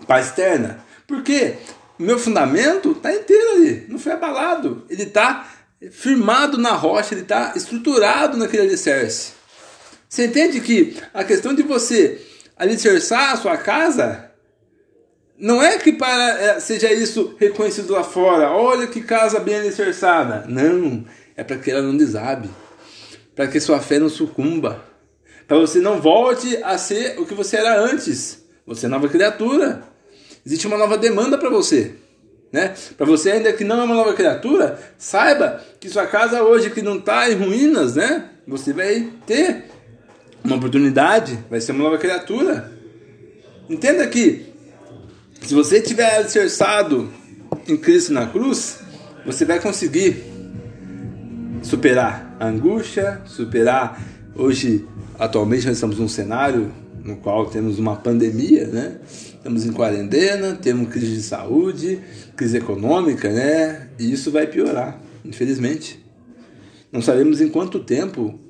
paz 0.07 0.27
externa. 0.27 0.85
Porque 1.07 1.57
meu 1.99 2.19
fundamento 2.19 2.93
está 2.93 3.15
inteiro 3.15 3.57
ali, 3.57 3.87
não 3.89 3.99
foi 3.99 4.13
abalado. 4.13 4.85
Ele 4.89 5.05
está 5.05 5.49
firmado 5.91 6.59
na 6.59 6.73
rocha, 6.73 7.15
ele 7.15 7.23
está 7.23 7.53
estruturado 7.55 8.37
naquele 8.37 8.63
alicerce. 8.63 9.33
Você 10.09 10.27
entende 10.27 10.61
que 10.61 10.97
a 11.13 11.25
questão 11.25 11.55
de 11.55 11.63
você 11.63 12.21
alicerçar 12.57 13.33
a 13.33 13.37
sua 13.37 13.57
casa 13.57 14.31
não 15.37 15.63
é 15.63 15.79
que 15.79 15.93
para 15.93 16.41
é, 16.41 16.61
seja 16.61 16.93
isso 16.93 17.35
reconhecido 17.39 17.93
lá 17.93 18.05
fora. 18.05 18.51
Olha 18.51 18.87
que 18.87 19.03
casa 19.03 19.41
bem 19.41 19.57
alicerçada. 19.57 20.45
Não, 20.49 21.05
é 21.37 21.43
para 21.43 21.59
que 21.59 21.71
ela 21.71 21.83
não 21.83 21.97
desabe, 21.97 22.49
para 23.35 23.49
que 23.49 23.61
sua 23.61 23.81
fé 23.81 23.99
não 23.99 24.09
sucumba 24.09 24.94
para 25.47 25.59
você 25.59 25.81
não 25.81 26.01
volte 26.01 26.57
a 26.63 26.79
ser 26.79 27.19
o 27.19 27.27
que 27.27 27.35
você 27.35 27.57
era 27.57 27.79
antes. 27.79 28.43
Você 28.67 28.87
é 28.87 28.89
nova 28.89 29.09
criatura. 29.09 29.83
Existe 30.45 30.67
uma 30.67 30.79
nova 30.79 30.97
demanda 30.97 31.37
para 31.37 31.51
você. 31.51 31.95
Né? 32.53 32.73
Para 32.97 33.07
você 33.07 33.33
ainda 33.33 33.53
que 33.53 33.65
não 33.65 33.81
é 33.81 33.85
uma 33.85 33.95
nova 33.97 34.15
criatura, 34.15 34.79
saiba 34.97 35.61
que 35.81 35.89
sua 35.89 36.07
casa 36.07 36.43
hoje 36.43 36.71
que 36.71 36.83
não 36.83 36.99
está 36.99 37.29
em 37.29 37.35
ruínas, 37.35 37.97
né? 37.97 38.31
Você 38.47 38.73
vai 38.73 39.11
ter 39.27 39.65
uma 40.45 40.57
oportunidade, 40.57 41.39
vai 41.51 41.61
ser 41.61 41.73
uma 41.73 41.85
nova 41.85 41.99
criatura. 41.99 42.73
Entenda 43.69 44.07
que 44.07 44.47
se 45.43 45.53
você 45.53 45.81
tiver 45.81 46.15
alicerçado 46.15 47.13
em 47.67 47.77
Cristo 47.77 48.13
na 48.13 48.27
cruz, 48.27 48.79
você 49.27 49.45
vai 49.45 49.59
conseguir 49.59 50.23
superar 51.63 52.37
a 52.39 52.47
angústia, 52.47 53.23
superar 53.27 54.01
hoje 54.37 54.87
Atualmente 55.19 55.67
nós 55.67 55.77
estamos 55.77 55.99
num 55.99 56.09
cenário 56.09 56.73
no 57.05 57.17
qual 57.17 57.47
temos 57.47 57.79
uma 57.79 57.97
pandemia, 57.97 58.67
né? 58.67 58.99
Estamos 59.07 59.65
em 59.65 59.73
quarentena, 59.73 60.55
temos 60.55 60.89
crise 60.89 61.15
de 61.15 61.23
saúde, 61.23 62.01
crise 62.35 62.57
econômica, 62.57 63.31
né? 63.31 63.91
E 63.99 64.13
isso 64.13 64.33
vai 64.33 64.47
piorar, 64.47 65.01
infelizmente. 65.25 66.05
Não 66.91 67.01
sabemos 67.01 67.41
em 67.41 67.49
quanto 67.49 67.79
tempo 67.79 68.41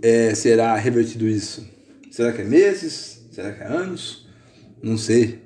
é, 0.00 0.34
será 0.34 0.74
revertido 0.74 1.28
isso. 1.28 1.64
Será 2.10 2.32
que 2.32 2.42
é 2.42 2.44
meses? 2.44 3.24
Será 3.30 3.52
que 3.52 3.62
é 3.62 3.66
anos? 3.66 4.26
Não 4.82 4.96
sei. 4.98 5.40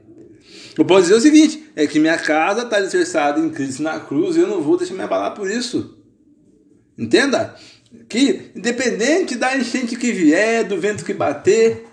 Eu 0.79 0.85
posso 0.85 1.03
dizer 1.03 1.17
o 1.17 1.21
seguinte: 1.21 1.71
é 1.77 1.87
que 1.87 1.99
minha 1.99 2.17
casa 2.17 2.63
está 2.63 2.77
alicerçada 2.77 3.41
em 3.41 3.51
Cristo 3.51 3.83
na 3.83 4.01
cruz 4.01 4.37
e 4.37 4.41
eu 4.41 4.47
não 4.47 4.63
vou 4.63 4.79
deixar 4.79 4.95
me 4.95 5.03
abalar 5.03 5.35
por 5.35 5.51
isso. 5.51 5.99
Entenda? 6.97 7.55
Que, 8.09 8.51
independente 8.55 9.37
da 9.37 9.57
enchente 9.57 9.97
que 9.97 10.13
vier, 10.13 10.65
do 10.65 10.81
vento 10.81 11.05
que 11.05 11.15
bater, 11.15 11.85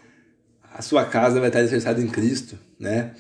a 0.74 0.82
sua 0.82 1.06
casa 1.06 1.40
vai 1.40 1.50
estar 1.50 1.60
alicerçada 1.60 2.02
em 2.02 2.08
Cristo, 2.08 2.58
né? 2.80 3.14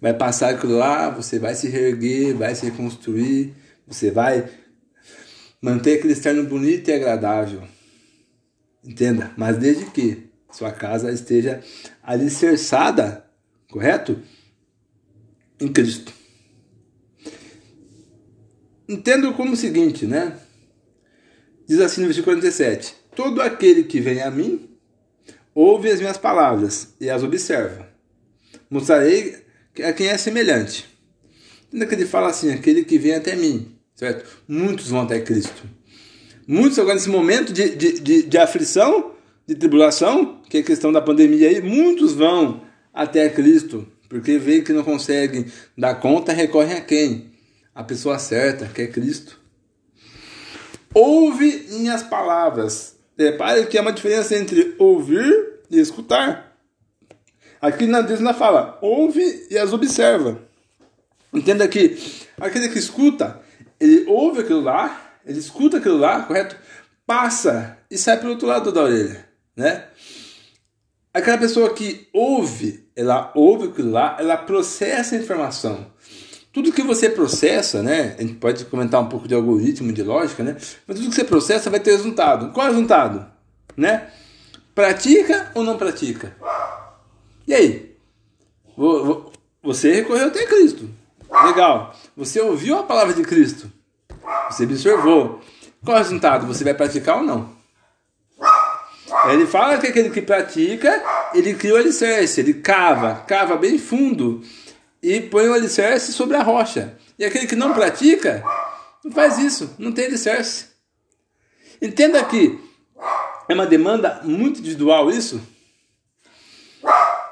Vai 0.00 0.12
passar 0.12 0.50
aquilo 0.50 0.76
lá, 0.76 1.10
você 1.10 1.38
vai 1.38 1.54
se 1.54 1.68
reerguer, 1.68 2.34
vai 2.34 2.54
se 2.54 2.66
reconstruir, 2.66 3.54
você 3.86 4.10
vai 4.10 4.48
manter 5.60 5.98
aquele 5.98 6.12
externo 6.12 6.44
bonito 6.44 6.88
e 6.88 6.92
agradável. 6.92 7.62
Entenda? 8.84 9.30
Mas 9.36 9.56
desde 9.56 9.86
que 9.86 10.28
sua 10.50 10.72
casa 10.72 11.10
esteja 11.12 11.60
alicerçada, 12.02 13.24
correto? 13.70 14.20
Em 15.60 15.72
Cristo. 15.72 16.12
Entendo 18.88 19.32
como 19.34 19.52
o 19.52 19.56
seguinte, 19.56 20.04
né? 20.04 20.36
Diz 21.66 21.80
assim 21.80 22.00
no 22.00 22.06
versículo 22.08 22.36
47: 22.36 22.94
Todo 23.14 23.40
aquele 23.40 23.84
que 23.84 24.00
vem 24.00 24.22
a 24.22 24.30
mim 24.30 24.68
ouve 25.54 25.90
as 25.90 26.00
minhas 26.00 26.18
palavras 26.18 26.94
e 27.00 27.10
as 27.10 27.22
observa. 27.22 27.88
Mostrarei 28.70 29.36
a 29.84 29.92
quem 29.92 30.08
é 30.08 30.16
semelhante. 30.16 30.86
Ainda 31.72 31.86
que 31.86 31.94
ele 31.94 32.06
fala 32.06 32.28
assim: 32.28 32.52
aquele 32.52 32.84
que 32.84 32.98
vem 32.98 33.14
até 33.14 33.34
mim. 33.34 33.74
certo? 33.94 34.24
Muitos 34.46 34.88
vão 34.88 35.02
até 35.02 35.20
Cristo. 35.20 35.62
Muitos 36.46 36.78
agora 36.78 36.94
nesse 36.94 37.08
momento 37.08 37.52
de, 37.52 37.76
de, 37.76 38.00
de, 38.00 38.22
de 38.24 38.38
aflição, 38.38 39.12
de 39.46 39.54
tribulação, 39.54 40.42
que 40.48 40.58
é 40.58 40.60
a 40.60 40.64
questão 40.64 40.92
da 40.92 41.00
pandemia 41.00 41.48
aí, 41.48 41.62
muitos 41.62 42.12
vão 42.12 42.62
até 42.92 43.28
Cristo, 43.28 43.86
porque 44.08 44.38
veem 44.38 44.62
que 44.62 44.72
não 44.72 44.82
conseguem 44.82 45.46
dar 45.78 45.94
conta, 45.94 46.32
recorrem 46.32 46.76
a 46.76 46.80
quem? 46.80 47.32
A 47.74 47.82
pessoa 47.82 48.18
certa, 48.18 48.66
que 48.66 48.82
é 48.82 48.86
Cristo. 48.86 49.40
Ouve 50.94 51.66
minhas 51.70 52.02
palavras. 52.02 52.96
Repare 53.16 53.66
que 53.66 53.78
há 53.78 53.82
uma 53.82 53.92
diferença 53.92 54.36
entre 54.36 54.74
ouvir 54.78 55.60
e 55.70 55.78
escutar. 55.78 56.52
Aqui 57.60 57.86
na 57.86 58.02
na 58.02 58.34
fala, 58.34 58.78
ouve 58.82 59.46
e 59.50 59.56
as 59.56 59.72
observa. 59.72 60.38
Entenda 61.32 61.66
que 61.66 61.96
aquele 62.38 62.68
que 62.68 62.78
escuta, 62.78 63.40
ele 63.80 64.04
ouve 64.06 64.40
aquilo 64.40 64.60
lá, 64.60 65.16
ele 65.24 65.38
escuta 65.38 65.78
aquilo 65.78 65.96
lá, 65.96 66.22
correto? 66.22 66.56
Passa 67.06 67.78
e 67.90 67.96
sai 67.96 68.18
pelo 68.18 68.32
outro 68.32 68.46
lado 68.46 68.70
da 68.70 68.82
orelha, 68.82 69.26
né? 69.56 69.84
Aquela 71.14 71.38
pessoa 71.38 71.72
que 71.74 72.08
ouve, 72.12 72.88
ela 72.96 73.32
ouve 73.34 73.68
aquilo 73.68 73.92
lá, 73.92 74.16
ela 74.18 74.36
processa 74.36 75.14
a 75.14 75.18
informação. 75.18 75.86
Tudo 76.52 76.72
que 76.72 76.82
você 76.82 77.08
processa, 77.08 77.82
né? 77.82 78.14
A 78.18 78.20
gente 78.20 78.34
pode 78.34 78.64
comentar 78.66 79.00
um 79.00 79.08
pouco 79.08 79.26
de 79.26 79.34
algoritmo, 79.34 79.90
de 79.90 80.02
lógica, 80.02 80.42
né? 80.42 80.56
Mas 80.86 80.98
tudo 80.98 81.08
que 81.08 81.14
você 81.14 81.24
processa 81.24 81.70
vai 81.70 81.80
ter 81.80 81.92
resultado. 81.92 82.52
Qual 82.52 82.66
é 82.66 82.70
o 82.70 82.72
resultado? 82.74 83.26
Né? 83.74 84.10
Pratica 84.74 85.50
ou 85.54 85.64
não 85.64 85.78
pratica? 85.78 86.36
E 87.48 87.54
aí? 87.54 87.96
Você 89.62 89.94
recorreu 89.94 90.26
até 90.26 90.44
Cristo. 90.44 90.90
Legal. 91.46 91.94
Você 92.14 92.38
ouviu 92.40 92.78
a 92.78 92.82
palavra 92.82 93.14
de 93.14 93.22
Cristo. 93.22 93.72
Você 94.50 94.64
observou. 94.64 95.40
Qual 95.82 95.96
é 95.96 96.00
o 96.00 96.02
resultado? 96.02 96.46
Você 96.46 96.64
vai 96.64 96.74
praticar 96.74 97.16
ou 97.16 97.22
não? 97.24 97.50
Ele 99.30 99.46
fala 99.46 99.78
que 99.78 99.86
aquele 99.86 100.10
que 100.10 100.20
pratica, 100.20 101.02
ele 101.32 101.54
cria 101.54 101.74
o 101.74 101.76
alicerce, 101.76 102.40
ele 102.40 102.54
cava, 102.54 103.24
cava 103.26 103.56
bem 103.56 103.78
fundo 103.78 104.42
e 105.02 105.20
põe 105.20 105.48
o 105.48 105.54
alicerce 105.54 106.12
sobre 106.12 106.36
a 106.36 106.42
rocha. 106.42 106.96
E 107.18 107.24
aquele 107.24 107.46
que 107.46 107.56
não 107.56 107.74
pratica, 107.74 108.44
não 109.04 109.10
faz 109.10 109.38
isso, 109.38 109.74
não 109.78 109.92
tem 109.92 110.06
alicerce. 110.06 110.66
Entenda 111.80 112.24
que 112.24 112.58
é 113.48 113.54
uma 113.54 113.66
demanda 113.66 114.20
muito 114.22 114.60
individual 114.60 115.10
isso. 115.10 115.40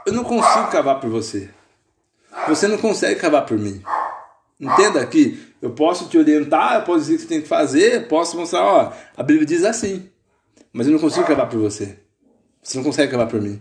Eu 0.05 0.12
não 0.12 0.25
consigo 0.25 0.71
cavar 0.71 0.99
por 0.99 1.09
você. 1.09 1.50
Você 2.49 2.67
não 2.67 2.79
consegue 2.79 3.21
cavar 3.21 3.47
por 3.47 3.57
mim. 3.57 3.83
Entenda 4.59 5.07
que 5.07 5.55
eu 5.62 5.71
posso 5.71 6.09
te 6.09 6.19
orientar, 6.19 6.75
eu 6.75 6.83
posso 6.83 7.00
dizer 7.00 7.15
o 7.15 7.17
que 7.17 7.23
você 7.23 7.29
tem 7.29 7.43
que 7.43 7.49
fazer, 7.49 8.09
posso 8.09 8.37
mostrar, 8.37 8.65
ó, 8.65 8.93
a 9.17 9.23
Bíblia 9.23 9.47
diz 9.47 9.65
assim. 9.65 10.11
Mas 10.73 10.87
eu 10.87 10.93
não 10.93 11.00
consigo 11.00 11.27
cavar 11.27 11.49
por 11.49 11.61
você. 11.61 11.99
Você 12.62 12.77
não 12.77 12.85
consegue 12.85 13.11
cavar 13.11 13.29
por 13.29 13.41
mim. 13.41 13.61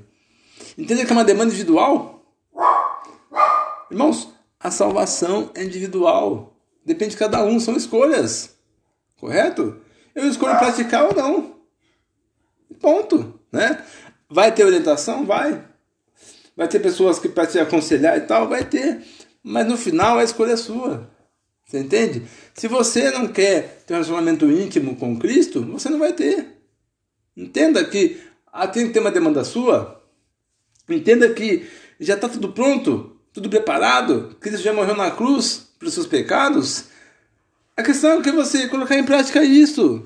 Entenda 0.78 1.06
que 1.06 1.12
é 1.12 1.16
uma 1.16 1.24
demanda 1.24 1.54
individual? 1.54 2.19
Irmãos, 3.90 4.30
a 4.60 4.70
salvação 4.70 5.52
é 5.56 5.64
individual. 5.64 6.56
Depende 6.86 7.12
de 7.12 7.18
cada 7.18 7.44
um, 7.44 7.60
são 7.60 7.76
escolhas. 7.76 8.58
Correto? 9.18 9.80
Eu 10.14 10.28
escolho 10.28 10.58
praticar 10.58 11.06
ou 11.06 11.16
não. 11.16 11.56
Ponto. 12.80 13.40
Né? 13.52 13.84
Vai 14.30 14.54
ter 14.54 14.66
orientação? 14.66 15.26
Vai. 15.26 15.66
Vai 16.56 16.68
ter 16.68 16.80
pessoas 16.80 17.20
que 17.20 17.30
para 17.30 17.48
te 17.48 17.60
aconselhar 17.60 18.18
e 18.18 18.22
tal? 18.22 18.48
Vai 18.48 18.64
ter. 18.64 19.04
Mas 19.44 19.68
no 19.68 19.78
final 19.78 20.18
a 20.18 20.24
escolha 20.24 20.54
é 20.54 20.58
sua. 20.58 21.10
Você 21.66 21.80
entende? 21.80 22.24
Se 22.54 22.68
você 22.68 23.12
não 23.12 23.28
quer 23.28 23.84
ter 23.86 23.94
um 23.94 23.98
relacionamento 23.98 24.50
íntimo 24.50 24.96
com 24.96 25.18
Cristo, 25.18 25.64
você 25.64 25.90
não 25.90 26.00
vai 26.00 26.14
ter. 26.14 26.58
Entenda 27.38 27.86
que 27.86 28.20
tem 28.74 28.88
que 28.88 28.94
ter 28.94 29.00
uma 29.00 29.12
demanda 29.12 29.44
sua. 29.44 30.04
Entenda 30.90 31.32
que 31.34 31.70
já 32.00 32.16
está 32.16 32.28
tudo 32.28 32.52
pronto, 32.52 33.19
tudo 33.34 33.50
preparado. 33.50 34.36
Cristo 34.40 34.64
já 34.64 34.74
morreu 34.74 34.96
na 34.96 35.12
cruz 35.12 35.68
pelos 35.78 35.94
seus 35.94 36.08
pecados. 36.08 36.86
A 37.76 37.84
questão 37.84 38.20
é 38.20 38.22
que 38.22 38.32
você 38.32 38.68
colocar 38.68 38.96
em 38.96 39.06
prática 39.06 39.44
isso. 39.44 40.04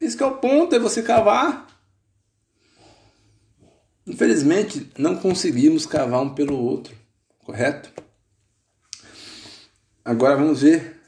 Esse 0.00 0.22
é 0.22 0.26
o 0.26 0.36
ponto, 0.36 0.74
é 0.74 0.78
você 0.78 1.02
cavar. 1.02 1.66
Infelizmente, 4.06 4.90
não 4.98 5.16
conseguimos 5.16 5.86
cavar 5.86 6.20
um 6.20 6.34
pelo 6.34 6.58
outro, 6.58 6.94
correto? 7.38 7.90
Agora 10.04 10.36
vamos 10.36 10.60
ver 10.60 11.00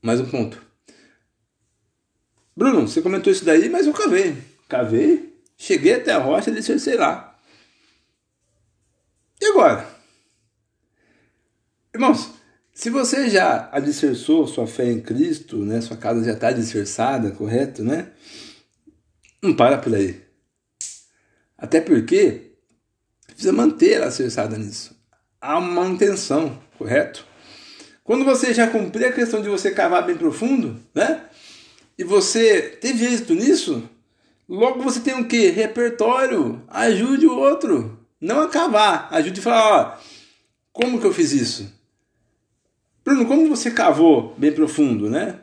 mais 0.00 0.20
um 0.20 0.26
ponto. 0.26 0.62
Bruno, 2.56 2.86
você 2.86 3.02
comentou 3.02 3.32
isso 3.32 3.44
daí, 3.44 3.68
mas 3.68 3.86
eu 3.86 3.92
cavei. 3.92 4.36
Cavei, 4.68 5.36
cheguei 5.56 5.94
até 5.94 6.12
a 6.12 6.18
rocha 6.18 6.50
e 6.50 6.62
sei 6.62 6.96
lá. 6.96 7.27
Agora? 9.48 9.88
Irmãos, 11.94 12.30
se 12.72 12.90
você 12.90 13.28
já 13.28 13.68
alicerçou 13.72 14.46
sua 14.46 14.66
fé 14.66 14.90
em 14.90 15.00
Cristo, 15.00 15.56
né, 15.58 15.80
sua 15.80 15.96
casa 15.96 16.24
já 16.24 16.32
está 16.32 16.48
alicerçada, 16.48 17.30
correto, 17.32 17.82
né? 17.82 18.12
Não 19.42 19.54
para 19.54 19.78
por 19.78 19.94
aí. 19.94 20.22
Até 21.56 21.80
porque 21.80 22.52
precisa 23.26 23.52
manter 23.52 24.02
alicerçada 24.02 24.56
nisso. 24.56 24.96
Há 25.40 25.58
uma 25.58 25.82
manutenção, 25.82 26.60
correto? 26.76 27.26
Quando 28.04 28.24
você 28.24 28.54
já 28.54 28.68
cumprir 28.68 29.06
a 29.06 29.12
questão 29.12 29.42
de 29.42 29.48
você 29.48 29.70
cavar 29.70 30.06
bem 30.06 30.16
profundo, 30.16 30.80
né? 30.94 31.28
e 31.98 32.04
você 32.04 32.62
teve 32.80 33.04
êxito 33.04 33.34
nisso, 33.34 33.82
logo 34.48 34.80
você 34.80 35.00
tem 35.00 35.14
o 35.14 35.26
que? 35.26 35.50
Repertório. 35.50 36.62
Ajude 36.68 37.26
o 37.26 37.36
outro. 37.36 37.97
Não 38.20 38.40
acabar. 38.40 39.08
Ajude 39.10 39.40
a 39.40 39.42
falar, 39.42 39.72
ó, 39.72 39.98
como 40.72 41.00
que 41.00 41.06
eu 41.06 41.12
fiz 41.12 41.32
isso? 41.32 41.72
Bruno, 43.04 43.26
como 43.26 43.48
você 43.48 43.70
cavou 43.70 44.34
bem 44.36 44.52
profundo, 44.52 45.08
né? 45.08 45.40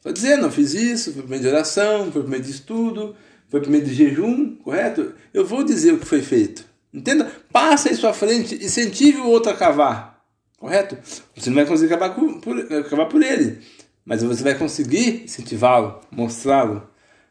Só 0.00 0.10
dizer, 0.10 0.36
não 0.36 0.50
fiz 0.50 0.74
isso, 0.74 1.12
foi 1.12 1.22
por 1.22 1.30
meio 1.30 1.42
de 1.42 1.48
oração, 1.48 2.12
foi 2.12 2.22
por 2.22 2.30
meio 2.30 2.42
de 2.42 2.50
estudo, 2.50 3.16
foi 3.48 3.60
por 3.60 3.70
meio 3.70 3.84
de 3.84 3.94
jejum, 3.94 4.56
correto? 4.56 5.14
Eu 5.32 5.44
vou 5.44 5.64
dizer 5.64 5.92
o 5.92 5.98
que 5.98 6.06
foi 6.06 6.22
feito. 6.22 6.64
Entenda? 6.92 7.30
Passa 7.52 7.90
em 7.90 7.94
sua 7.94 8.12
frente, 8.12 8.54
incentive 8.54 9.18
o 9.18 9.28
outro 9.28 9.50
a 9.50 9.56
cavar, 9.56 10.24
correto? 10.58 10.96
Você 11.34 11.50
não 11.50 11.56
vai 11.56 11.66
conseguir 11.66 11.94
acabar 11.94 12.10
por, 12.10 12.40
por 12.40 13.22
ele, 13.22 13.60
mas 14.04 14.22
você 14.22 14.42
vai 14.42 14.54
conseguir 14.54 15.24
incentivá-lo, 15.24 16.00
mostrá-lo, 16.10 16.88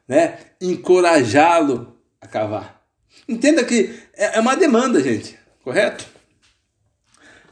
né? 0.07 0.37
encorajá-lo 0.59 1.95
a 2.19 2.27
cavar. 2.27 2.82
Entenda 3.27 3.63
que 3.63 3.99
é, 4.13 4.37
é 4.37 4.39
uma 4.39 4.55
demanda, 4.55 5.01
gente, 5.01 5.37
correto? 5.63 6.05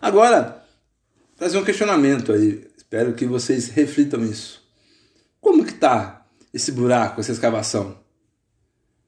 Agora, 0.02 0.66
trazer 1.38 1.58
um 1.58 1.64
questionamento 1.64 2.32
aí. 2.32 2.68
Espero 2.76 3.14
que 3.14 3.26
vocês 3.26 3.70
reflitam 3.70 4.24
isso. 4.26 4.62
Como 5.40 5.66
que 5.66 5.74
tá 5.74 6.26
esse 6.54 6.72
buraco, 6.72 7.22
essa 7.22 7.32
escavação? 7.32 7.98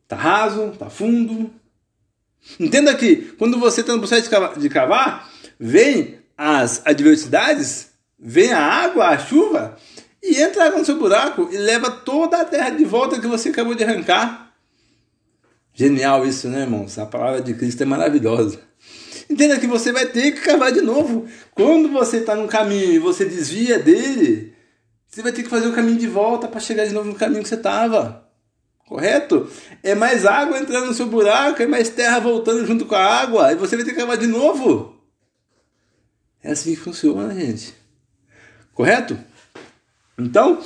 Tá 0.08 0.16
raso? 0.16 0.72
Tá 0.78 0.90
fundo? 0.90 1.52
Entenda 2.60 2.94
que 2.96 3.34
quando 3.38 3.60
você 3.60 3.82
está 3.82 3.94
no 3.94 4.00
processo 4.00 4.30
de 4.60 4.70
cavar, 4.70 5.30
vem 5.60 6.20
as 6.38 6.82
adversidades, 6.86 7.90
vem 8.20 8.52
a 8.52 8.62
água, 8.62 9.08
a 9.08 9.18
chuva, 9.18 9.78
e 10.22 10.42
entra 10.42 10.70
no 10.70 10.86
seu 10.86 10.98
buraco 10.98 11.50
e 11.52 11.58
leva 11.58 11.92
toda 11.92 12.42
a 12.42 12.46
terra 12.46 12.70
de 12.70 12.86
volta 12.86 13.20
que 13.20 13.28
você 13.28 13.50
acabou 13.50 13.76
de 13.76 13.84
arrancar. 13.84 14.43
Genial 15.74 16.26
isso, 16.26 16.48
né, 16.48 16.62
irmãos? 16.62 16.98
A 17.00 17.06
palavra 17.06 17.42
de 17.42 17.54
Cristo 17.54 17.82
é 17.82 17.86
maravilhosa. 17.86 18.60
Entenda 19.30 19.60
que 19.60 19.66
você 19.66 19.92
vai 19.92 20.06
ter 20.06 20.34
que 20.34 20.42
cavar 20.42 20.72
de 20.72 20.82
novo. 20.82 21.28
Quando 21.52 21.90
você 21.90 22.18
está 22.18 22.36
no 22.36 22.48
caminho 22.48 22.94
e 22.94 23.00
você 23.00 23.26
desvia 23.26 23.80
dele, 23.80 24.54
você 25.08 25.22
vai 25.22 25.32
ter 25.32 25.44
que 25.44 25.50
fazer 25.50 25.68
o 25.68 25.74
caminho 25.74 25.98
de 25.98 26.08
volta 26.08 26.48
para 26.48 26.60
chegar 26.60 26.86
de 26.86 26.94
novo 26.94 27.10
no 27.10 27.16
caminho 27.16 27.42
que 27.42 27.50
você 27.50 27.56
estava. 27.56 28.30
Correto? 28.88 29.50
É 29.82 29.96
mais 29.96 30.26
água 30.26 30.60
entrando 30.60 30.88
no 30.88 30.94
seu 30.94 31.08
buraco, 31.08 31.64
é 31.64 31.66
mais 31.66 31.90
terra 31.90 32.20
voltando 32.20 32.66
junto 32.66 32.86
com 32.86 32.96
a 32.96 33.04
água, 33.04 33.52
e 33.52 33.56
você 33.56 33.76
vai 33.76 33.86
ter 33.86 33.92
que 33.92 34.00
cavar 34.00 34.18
de 34.18 34.28
novo. 34.28 35.02
É 36.44 36.52
assim 36.52 36.76
que 36.76 36.82
funciona, 36.82 37.34
gente. 37.34 37.74
Correto? 38.74 39.18
Então, 40.18 40.62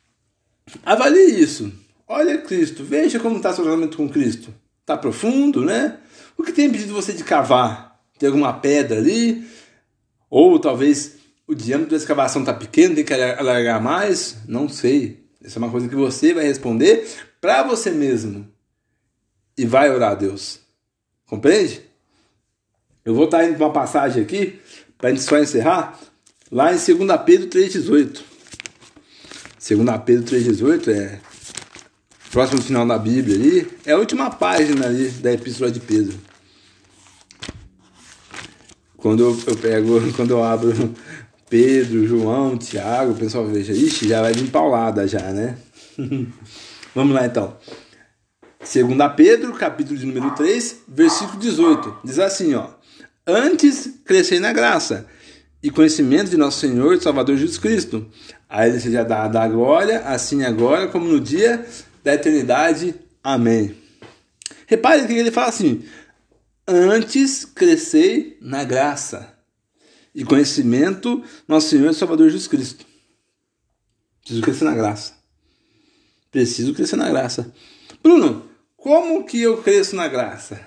avalie 0.84 1.40
isso. 1.40 1.72
Olha 2.08 2.38
Cristo, 2.38 2.82
veja 2.82 3.20
como 3.20 3.36
está 3.36 3.52
seu 3.52 3.64
relacionamento 3.64 3.98
com 3.98 4.08
Cristo. 4.08 4.54
Está 4.80 4.96
profundo, 4.96 5.62
né? 5.62 5.98
O 6.38 6.42
que 6.42 6.52
tem 6.52 6.66
impedido 6.66 6.94
você 6.94 7.12
de 7.12 7.22
cavar? 7.22 8.00
Tem 8.18 8.26
alguma 8.26 8.54
pedra 8.54 8.96
ali? 8.96 9.46
Ou 10.30 10.58
talvez 10.58 11.16
o 11.46 11.54
diâmetro 11.54 11.90
da 11.90 11.96
escavação 11.98 12.40
está 12.40 12.54
pequeno, 12.54 12.94
tem 12.94 13.04
que 13.04 13.12
alargar 13.12 13.82
mais? 13.82 14.38
Não 14.48 14.70
sei. 14.70 15.22
Essa 15.44 15.58
é 15.58 15.60
uma 15.60 15.70
coisa 15.70 15.86
que 15.86 15.94
você 15.94 16.32
vai 16.32 16.44
responder 16.44 17.06
para 17.42 17.62
você 17.62 17.90
mesmo. 17.90 18.48
E 19.56 19.66
vai 19.66 19.90
orar 19.90 20.12
a 20.12 20.14
Deus. 20.14 20.60
Compreende? 21.26 21.82
Eu 23.04 23.14
vou 23.14 23.26
estar 23.26 23.38
tá 23.38 23.44
indo 23.44 23.56
para 23.56 23.66
uma 23.66 23.72
passagem 23.72 24.22
aqui, 24.22 24.58
para 24.96 25.10
a 25.10 25.12
gente 25.12 25.22
só 25.22 25.38
encerrar, 25.38 25.98
lá 26.50 26.72
em 26.72 26.76
2 26.76 26.88
Pedro 27.26 27.48
3,18. 27.48 28.22
2 29.76 30.02
Pedro 30.04 30.36
3,18 30.36 30.88
é 30.88 31.20
próximo 32.30 32.62
final 32.62 32.86
da 32.86 32.98
Bíblia 32.98 33.36
ali, 33.36 33.70
é 33.84 33.92
a 33.92 33.98
última 33.98 34.30
página 34.30 34.86
ali 34.86 35.08
da 35.10 35.32
Epístola 35.32 35.70
de 35.70 35.80
Pedro. 35.80 36.18
Quando 38.96 39.24
eu, 39.46 39.56
pego, 39.56 40.00
quando 40.14 40.32
eu 40.32 40.42
abro 40.42 40.94
Pedro, 41.48 42.06
João, 42.06 42.58
Tiago, 42.58 43.12
o 43.12 43.16
pessoal 43.16 43.46
veja, 43.46 43.72
ixi, 43.72 44.08
já 44.08 44.20
vai 44.20 44.32
vir 44.32 44.50
paulada 44.50 45.06
já, 45.06 45.32
né? 45.32 45.56
Vamos 46.94 47.14
lá 47.14 47.26
então. 47.26 47.56
2 48.60 48.76
Pedro, 49.16 49.52
capítulo 49.54 49.96
de 49.96 50.04
número 50.04 50.32
3, 50.32 50.82
versículo 50.88 51.38
18. 51.38 51.98
Diz 52.04 52.18
assim, 52.18 52.54
ó: 52.54 52.70
Antes 53.26 54.00
crescei 54.04 54.40
na 54.40 54.52
graça 54.52 55.06
e 55.62 55.70
conhecimento 55.70 56.30
de 56.30 56.36
nosso 56.36 56.58
Senhor 56.60 56.94
e 56.94 57.00
Salvador 57.00 57.36
Jesus 57.36 57.58
Cristo. 57.58 58.06
A 58.48 58.66
ele 58.66 58.80
seja 58.80 59.04
dada 59.04 59.40
a 59.40 59.48
glória, 59.48 60.00
assim 60.00 60.42
agora 60.42 60.88
como 60.88 61.06
no 61.06 61.20
dia 61.20 61.64
da 62.08 62.14
eternidade. 62.14 62.94
Amém. 63.22 63.76
Repare 64.66 65.06
que 65.06 65.12
ele 65.12 65.30
fala 65.30 65.48
assim: 65.48 65.84
Antes 66.66 67.44
crescei 67.44 68.38
na 68.40 68.64
graça 68.64 69.34
e 70.14 70.24
conhecimento 70.24 71.22
nosso 71.46 71.68
Senhor 71.68 71.90
e 71.90 71.94
Salvador 71.94 72.30
Jesus 72.30 72.48
Cristo. 72.48 72.86
Preciso 74.22 74.42
crescer 74.42 74.64
na 74.64 74.74
graça. 74.74 75.12
Preciso 76.30 76.72
crescer 76.72 76.96
na 76.96 77.10
graça. 77.10 77.52
Bruno, 78.02 78.48
como 78.74 79.26
que 79.26 79.42
eu 79.42 79.62
cresço 79.62 79.94
na 79.94 80.08
graça? 80.08 80.66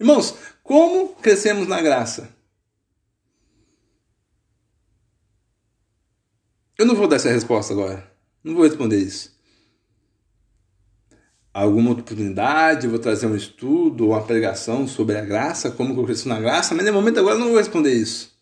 Irmãos, 0.00 0.34
como 0.64 1.14
crescemos 1.14 1.68
na 1.68 1.80
graça? 1.80 2.28
Eu 6.76 6.86
não 6.86 6.96
vou 6.96 7.06
dar 7.06 7.16
essa 7.16 7.30
resposta 7.30 7.72
agora. 7.72 8.10
Não 8.42 8.54
vou 8.54 8.64
responder 8.64 8.96
isso. 8.96 9.38
Alguma 11.52 11.92
oportunidade, 11.92 12.86
vou 12.86 12.98
trazer 12.98 13.26
um 13.26 13.34
estudo 13.34 14.04
ou 14.04 14.10
uma 14.12 14.22
pregação 14.22 14.86
sobre 14.86 15.16
a 15.16 15.24
graça, 15.24 15.70
como 15.70 15.94
que 15.94 16.00
eu 16.00 16.04
cresço 16.04 16.28
na 16.28 16.40
graça, 16.40 16.74
mas 16.74 16.86
no 16.86 16.92
momento 16.92 17.18
agora 17.18 17.34
eu 17.34 17.40
não 17.40 17.48
vou 17.48 17.58
responder 17.58 17.92
isso. 17.92 18.38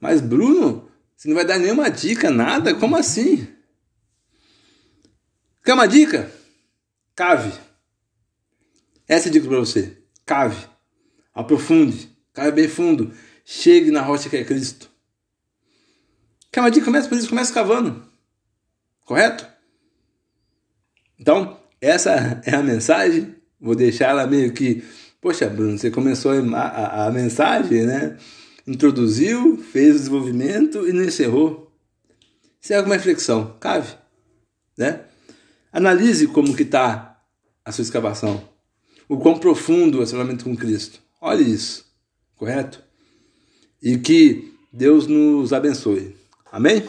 Mas 0.00 0.20
Bruno, 0.20 0.88
você 1.16 1.26
não 1.26 1.34
vai 1.34 1.44
dar 1.44 1.58
nenhuma 1.58 1.90
dica, 1.90 2.30
nada? 2.30 2.72
Como 2.74 2.96
assim? 2.96 3.48
Quer 5.64 5.74
uma 5.74 5.86
dica? 5.86 6.32
Cave. 7.16 7.52
Essa 9.08 9.26
é 9.26 9.30
a 9.30 9.32
dica 9.32 9.48
para 9.48 9.58
você. 9.58 10.00
Cave. 10.24 10.68
Aprofunde. 11.34 12.16
Cave 12.32 12.52
bem 12.52 12.68
fundo. 12.68 13.12
Chegue 13.44 13.90
na 13.90 14.02
rocha 14.02 14.30
que 14.30 14.36
é 14.36 14.44
Cristo. 14.44 14.88
Quer 16.52 16.60
uma 16.60 16.70
dica? 16.70 16.84
Começa 16.84 17.08
por 17.08 17.18
isso. 17.18 17.28
Começa 17.28 17.52
cavando. 17.52 18.06
Correto? 19.04 19.46
Então, 21.18 21.58
essa 21.80 22.40
é 22.44 22.54
a 22.54 22.62
mensagem. 22.62 23.34
Vou 23.60 23.74
deixar 23.74 24.10
ela 24.10 24.26
meio 24.26 24.52
que. 24.52 24.82
Poxa, 25.20 25.48
Bruno, 25.48 25.78
você 25.78 25.90
começou 25.90 26.32
a, 26.32 26.58
a, 26.58 27.06
a 27.06 27.10
mensagem, 27.10 27.84
né? 27.84 28.16
Introduziu, 28.66 29.56
fez 29.56 29.96
o 29.96 29.98
desenvolvimento 29.98 30.86
e 30.86 30.92
não 30.92 31.04
encerrou. 31.04 31.72
Isso 32.60 32.72
é 32.72 32.76
alguma 32.76 32.96
reflexão. 32.96 33.56
Cave. 33.58 33.94
Né? 34.76 35.00
Analise 35.72 36.26
como 36.26 36.54
que 36.54 36.62
está 36.62 37.20
a 37.64 37.72
sua 37.72 37.82
escavação. 37.82 38.42
O 39.08 39.16
quão 39.16 39.38
profundo 39.38 39.94
o 39.94 39.98
relacionamento 39.98 40.44
com 40.44 40.56
Cristo. 40.56 41.00
Olhe 41.20 41.50
isso. 41.50 41.86
Correto? 42.36 42.82
E 43.82 43.96
que 43.98 44.54
Deus 44.72 45.06
nos 45.06 45.52
abençoe. 45.52 46.14
Amém? 46.52 46.88